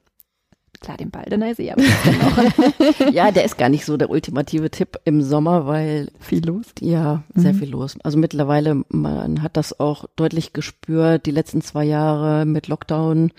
[0.81, 1.83] Klar, den Baldener See, aber
[3.13, 6.67] Ja, der ist gar nicht so der ultimative Tipp im Sommer, weil viel los.
[6.81, 7.59] Ja, sehr mhm.
[7.59, 7.97] viel los.
[8.03, 13.31] Also mittlerweile, man hat das auch deutlich gespürt, die letzten zwei Jahre mit Lockdown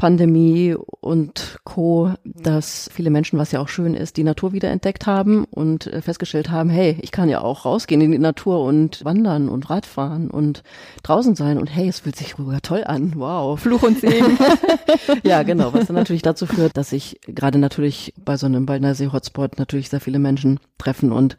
[0.00, 5.06] Pandemie und Co., dass viele Menschen, was ja auch schön ist, die Natur wieder entdeckt
[5.06, 9.04] haben und äh, festgestellt haben, hey, ich kann ja auch rausgehen in die Natur und
[9.04, 10.62] wandern und Radfahren und
[11.02, 13.12] draußen sein und hey, es fühlt sich sogar toll an.
[13.14, 13.60] Wow.
[13.60, 14.38] Fluch und Segen.
[15.22, 18.94] ja, genau, was dann natürlich dazu führt, dass sich gerade natürlich bei so einem Baldner
[19.12, 21.36] Hotspot natürlich sehr viele Menschen treffen und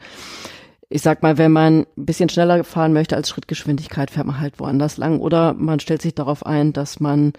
[0.92, 4.60] ich sag mal, wenn man ein bisschen schneller fahren möchte als Schrittgeschwindigkeit, fährt man halt
[4.60, 5.22] woanders lang.
[5.22, 7.32] Oder man stellt sich darauf ein, dass man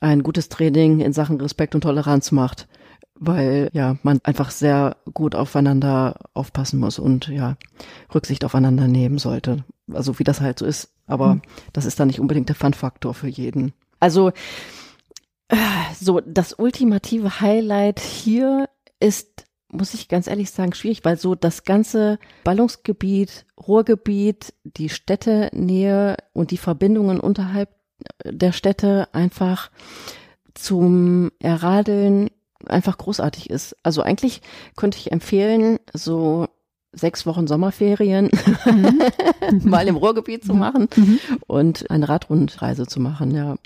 [0.00, 2.66] ein gutes Training in Sachen Respekt und Toleranz macht.
[3.14, 7.56] Weil ja, man einfach sehr gut aufeinander aufpassen muss und ja,
[8.12, 9.64] Rücksicht aufeinander nehmen sollte.
[9.92, 10.90] Also wie das halt so ist.
[11.06, 11.42] Aber mhm.
[11.72, 13.72] das ist dann nicht unbedingt der Fun-Faktor für jeden.
[14.00, 14.30] Also
[15.48, 15.56] äh,
[15.98, 18.68] so das ultimative Highlight hier
[19.00, 26.16] ist muss ich ganz ehrlich sagen, schwierig, weil so das ganze Ballungsgebiet, Ruhrgebiet, die Städtenähe
[26.32, 27.68] und die Verbindungen unterhalb
[28.24, 29.70] der Städte einfach
[30.54, 32.30] zum Erradeln
[32.66, 33.76] einfach großartig ist.
[33.82, 34.42] Also eigentlich
[34.76, 36.48] könnte ich empfehlen, so
[36.92, 38.30] sechs Wochen Sommerferien
[38.64, 39.00] mhm.
[39.64, 40.58] mal im Ruhrgebiet zu mhm.
[40.58, 41.18] machen mhm.
[41.46, 43.56] und eine Radrundreise zu machen, ja.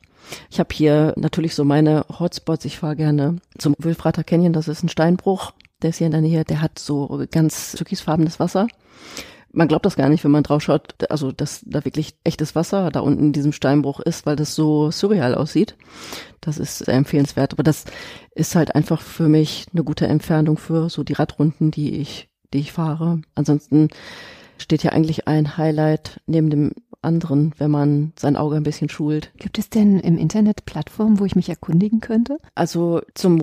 [0.51, 2.65] Ich habe hier natürlich so meine Hotspots.
[2.65, 5.53] Ich fahre gerne zum Wilfrater Canyon, das ist ein Steinbruch
[5.83, 8.67] der ist hier in der Nähe, der hat so ganz türkisfarbenes Wasser.
[9.55, 12.91] Man glaubt das gar nicht, wenn man drauf schaut, also dass da wirklich echtes Wasser
[12.91, 15.77] da unten in diesem Steinbruch ist, weil das so surreal aussieht.
[16.41, 17.53] Das ist sehr empfehlenswert.
[17.53, 17.85] Aber das
[18.35, 22.61] ist halt einfach für mich eine gute Entfernung für so die Radrunden, die ich, die
[22.61, 23.21] ich fahre.
[23.35, 23.91] Ansonsten
[24.57, 26.73] steht hier eigentlich ein Highlight neben dem
[27.03, 29.33] anderen, wenn man sein Auge ein bisschen schult.
[29.37, 32.39] Gibt es denn im Internet Plattformen, wo ich mich erkundigen könnte?
[32.55, 33.41] Also zum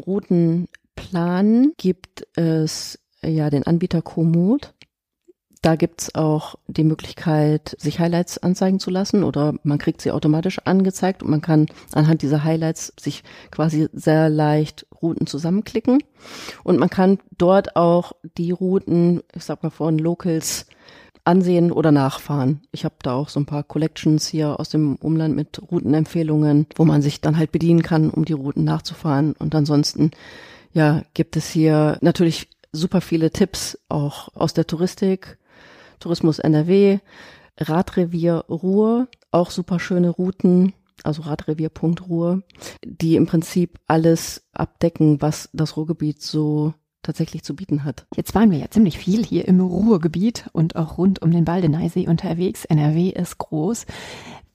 [1.00, 4.74] Routenplan gibt es ja den Anbieter Komoot.
[5.62, 10.60] Da gibt's auch die Möglichkeit, sich Highlights anzeigen zu lassen oder man kriegt sie automatisch
[10.60, 16.02] angezeigt und man kann anhand dieser Highlights sich quasi sehr leicht Routen zusammenklicken.
[16.64, 20.66] Und man kann dort auch die Routen, ich sag mal von Locals,
[21.26, 22.62] ansehen oder nachfahren.
[22.72, 26.86] Ich habe da auch so ein paar Collections hier aus dem Umland mit Routenempfehlungen, wo
[26.86, 29.34] man sich dann halt bedienen kann, um die Routen nachzufahren.
[29.34, 30.12] Und ansonsten,
[30.74, 35.38] ja, gibt es hier natürlich super viele Tipps auch aus der Touristik,
[35.99, 36.99] Tourismus NRW,
[37.57, 42.43] Radrevier Ruhr, auch super schöne Routen, also Radrevier.ruhr,
[42.86, 48.05] die im Prinzip alles abdecken, was das Ruhrgebiet so tatsächlich zu bieten hat.
[48.15, 52.07] Jetzt waren wir ja ziemlich viel hier im Ruhrgebiet und auch rund um den Baldeneysee
[52.07, 52.65] unterwegs.
[52.65, 53.86] NRW ist groß.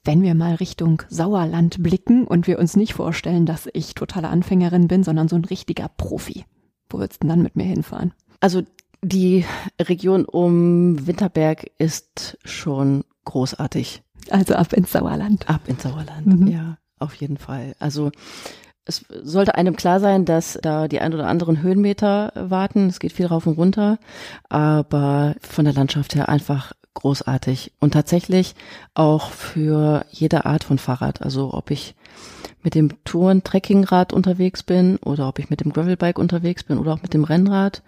[0.04, 4.86] Wenn wir mal Richtung Sauerland blicken und wir uns nicht vorstellen, dass ich totale Anfängerin
[4.86, 6.44] bin, sondern so ein richtiger Profi,
[6.90, 8.12] wo würdest du denn dann mit mir hinfahren?
[8.40, 8.62] Also
[9.02, 9.44] die
[9.80, 14.02] Region um Winterberg ist schon großartig.
[14.30, 15.48] Also ab ins Sauerland.
[15.48, 16.46] Ab ins Sauerland, mhm.
[16.48, 17.74] ja, auf jeden Fall.
[17.78, 18.10] Also
[18.86, 22.88] es sollte einem klar sein, dass da die ein oder anderen Höhenmeter warten.
[22.88, 23.98] Es geht viel rauf und runter,
[24.48, 28.54] aber von der Landschaft her einfach großartig und tatsächlich
[28.94, 31.22] auch für jede Art von Fahrrad.
[31.22, 31.94] Also ob ich
[32.62, 37.02] mit dem Touren-Trekkingrad unterwegs bin oder ob ich mit dem Gravelbike unterwegs bin oder auch
[37.02, 37.82] mit dem Rennrad.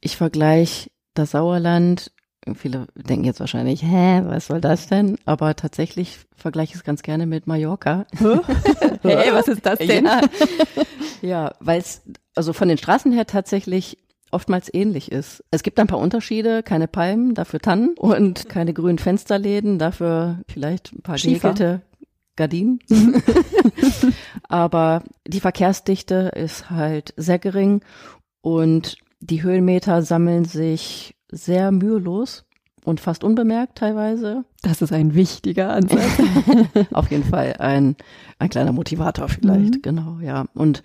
[0.00, 2.10] Ich vergleiche das Sauerland,
[2.56, 5.18] viele denken jetzt wahrscheinlich, hä, was soll das denn?
[5.26, 8.06] Aber tatsächlich vergleiche ich es ganz gerne mit Mallorca.
[9.02, 10.04] hey, was ist das denn?
[10.04, 10.20] Ja,
[11.22, 12.02] ja weil es
[12.34, 13.98] also von den Straßen her tatsächlich
[14.30, 15.44] oftmals ähnlich ist.
[15.50, 20.92] Es gibt ein paar Unterschiede, keine Palmen, dafür Tannen und keine grünen Fensterläden, dafür vielleicht
[20.92, 21.82] ein paar gehegelte
[22.36, 22.80] Gardinen.
[24.48, 27.82] Aber die Verkehrsdichte ist halt sehr gering
[28.40, 32.44] und die Höhenmeter sammeln sich sehr mühelos
[32.84, 34.44] und fast unbemerkt teilweise.
[34.62, 36.18] Das ist ein wichtiger Ansatz.
[36.92, 37.96] Auf jeden Fall ein,
[38.38, 39.82] ein kleiner Motivator vielleicht, mhm.
[39.82, 40.46] genau, ja.
[40.54, 40.82] Und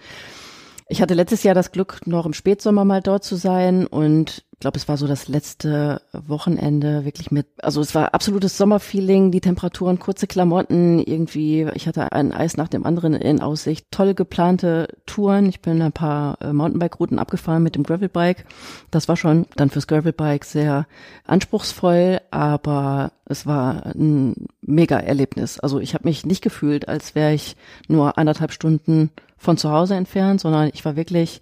[0.87, 4.59] ich hatte letztes Jahr das Glück, noch im Spätsommer mal dort zu sein und ich
[4.61, 9.41] glaube, es war so das letzte Wochenende wirklich mit, also es war absolutes Sommerfeeling, die
[9.41, 14.87] Temperaturen, kurze Klamotten, irgendwie, ich hatte ein Eis nach dem anderen in Aussicht, toll geplante
[15.05, 15.47] Touren.
[15.47, 18.45] Ich bin ein paar äh, Mountainbike-Routen abgefahren mit dem Gravelbike.
[18.91, 20.87] Das war schon dann fürs Gravelbike sehr
[21.25, 25.59] anspruchsvoll, aber es war ein mega Erlebnis.
[25.59, 27.57] Also ich habe mich nicht gefühlt, als wäre ich
[27.89, 29.11] nur anderthalb Stunden
[29.45, 31.41] von zu Hause entfernt, sondern ich war wirklich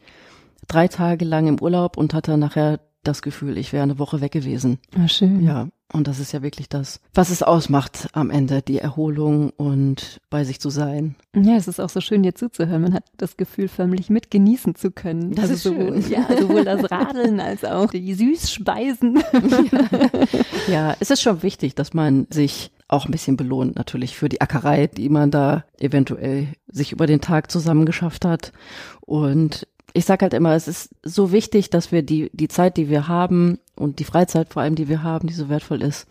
[0.67, 4.31] drei Tage lang im Urlaub und hatte nachher das Gefühl, ich wäre eine Woche weg
[4.31, 4.79] gewesen.
[4.95, 5.43] Ah, schön.
[5.43, 10.21] Ja, und das ist ja wirklich das, was es ausmacht am Ende, die Erholung und
[10.29, 11.15] bei sich zu sein.
[11.35, 12.81] Ja, es ist auch so schön, dir zuzuhören.
[12.81, 15.31] Man hat das Gefühl, förmlich mitgenießen zu können.
[15.35, 16.11] Das also ist sowohl, schön.
[16.11, 19.21] Ja, sowohl das Radeln als auch die Süßspeisen.
[20.67, 20.67] Ja.
[20.67, 24.41] ja, es ist schon wichtig, dass man sich auch ein bisschen belohnt natürlich für die
[24.41, 28.53] Ackerei, die man da eventuell sich über den Tag zusammengeschafft hat.
[29.01, 32.89] Und ich sage halt immer, es ist so wichtig, dass wir die, die Zeit, die
[32.89, 36.07] wir haben und die Freizeit vor allem, die wir haben, die so wertvoll ist,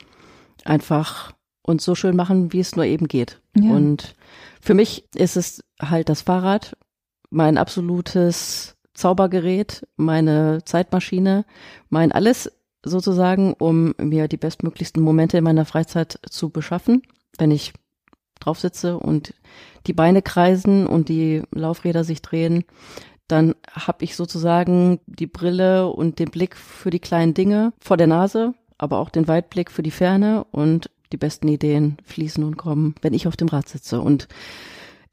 [0.64, 3.40] einfach uns so schön machen, wie es nur eben geht.
[3.56, 3.72] Ja.
[3.72, 4.14] Und
[4.60, 6.76] für mich ist es halt das Fahrrad,
[7.30, 11.44] mein absolutes Zaubergerät, meine Zeitmaschine,
[11.88, 12.52] mein alles
[12.84, 17.02] sozusagen, um mir die bestmöglichsten Momente in meiner Freizeit zu beschaffen,
[17.38, 17.72] wenn ich
[18.40, 19.34] drauf sitze und
[19.86, 22.64] die Beine kreisen und die Laufräder sich drehen,
[23.28, 28.06] dann habe ich sozusagen die Brille und den Blick für die kleinen Dinge vor der
[28.06, 32.94] Nase, aber auch den Weitblick für die Ferne und die besten Ideen fließen und kommen,
[33.00, 34.00] wenn ich auf dem Rad sitze.
[34.00, 34.28] Und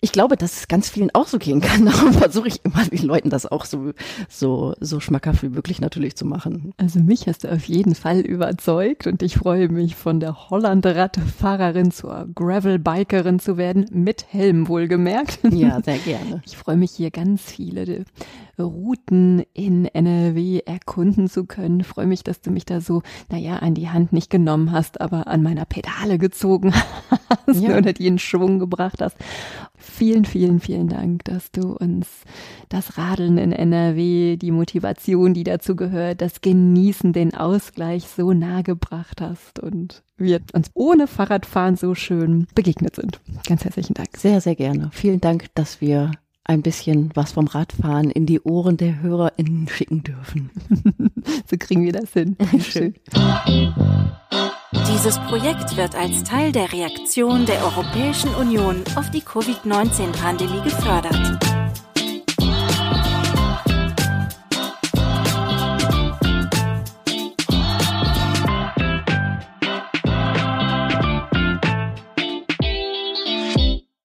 [0.02, 1.86] ich glaube, dass es ganz vielen auch so gehen kann.
[1.86, 3.92] Darum versuche ich immer den Leuten das auch so,
[4.30, 6.74] so, so schmackhaft wie möglich natürlich zu machen.
[6.78, 11.92] Also mich hast du auf jeden Fall überzeugt und ich freue mich von der Holland-Radfahrerin
[11.92, 15.40] zur Gravel-Bikerin zu werden, mit Helm wohlgemerkt.
[15.52, 16.42] Ja, sehr gerne.
[16.46, 18.06] Ich freue mich hier ganz viele
[18.58, 21.82] Routen in NRW erkunden zu können.
[21.82, 25.02] Ich freue mich, dass du mich da so, naja, an die Hand nicht genommen hast,
[25.02, 26.74] aber an meiner Pedale gezogen
[27.48, 27.78] hast ja.
[27.78, 29.18] oder die in Schwung gebracht hast.
[29.90, 32.08] Vielen, vielen, vielen Dank, dass du uns
[32.70, 38.62] das Radeln in NRW, die Motivation, die dazu gehört, das Genießen, den Ausgleich so nah
[38.62, 43.20] gebracht hast und wir uns ohne Fahrradfahren so schön begegnet sind.
[43.48, 44.10] Ganz herzlichen Dank.
[44.16, 44.90] Sehr, sehr gerne.
[44.94, 46.12] Vielen Dank, dass wir
[46.44, 50.50] ein bisschen was vom Radfahren in die Ohren der HörerInnen schicken dürfen.
[51.50, 52.36] so kriegen wir das hin.
[52.60, 52.96] Schön.
[54.72, 61.40] Dieses Projekt wird als Teil der Reaktion der Europäischen Union auf die Covid-19-Pandemie gefördert.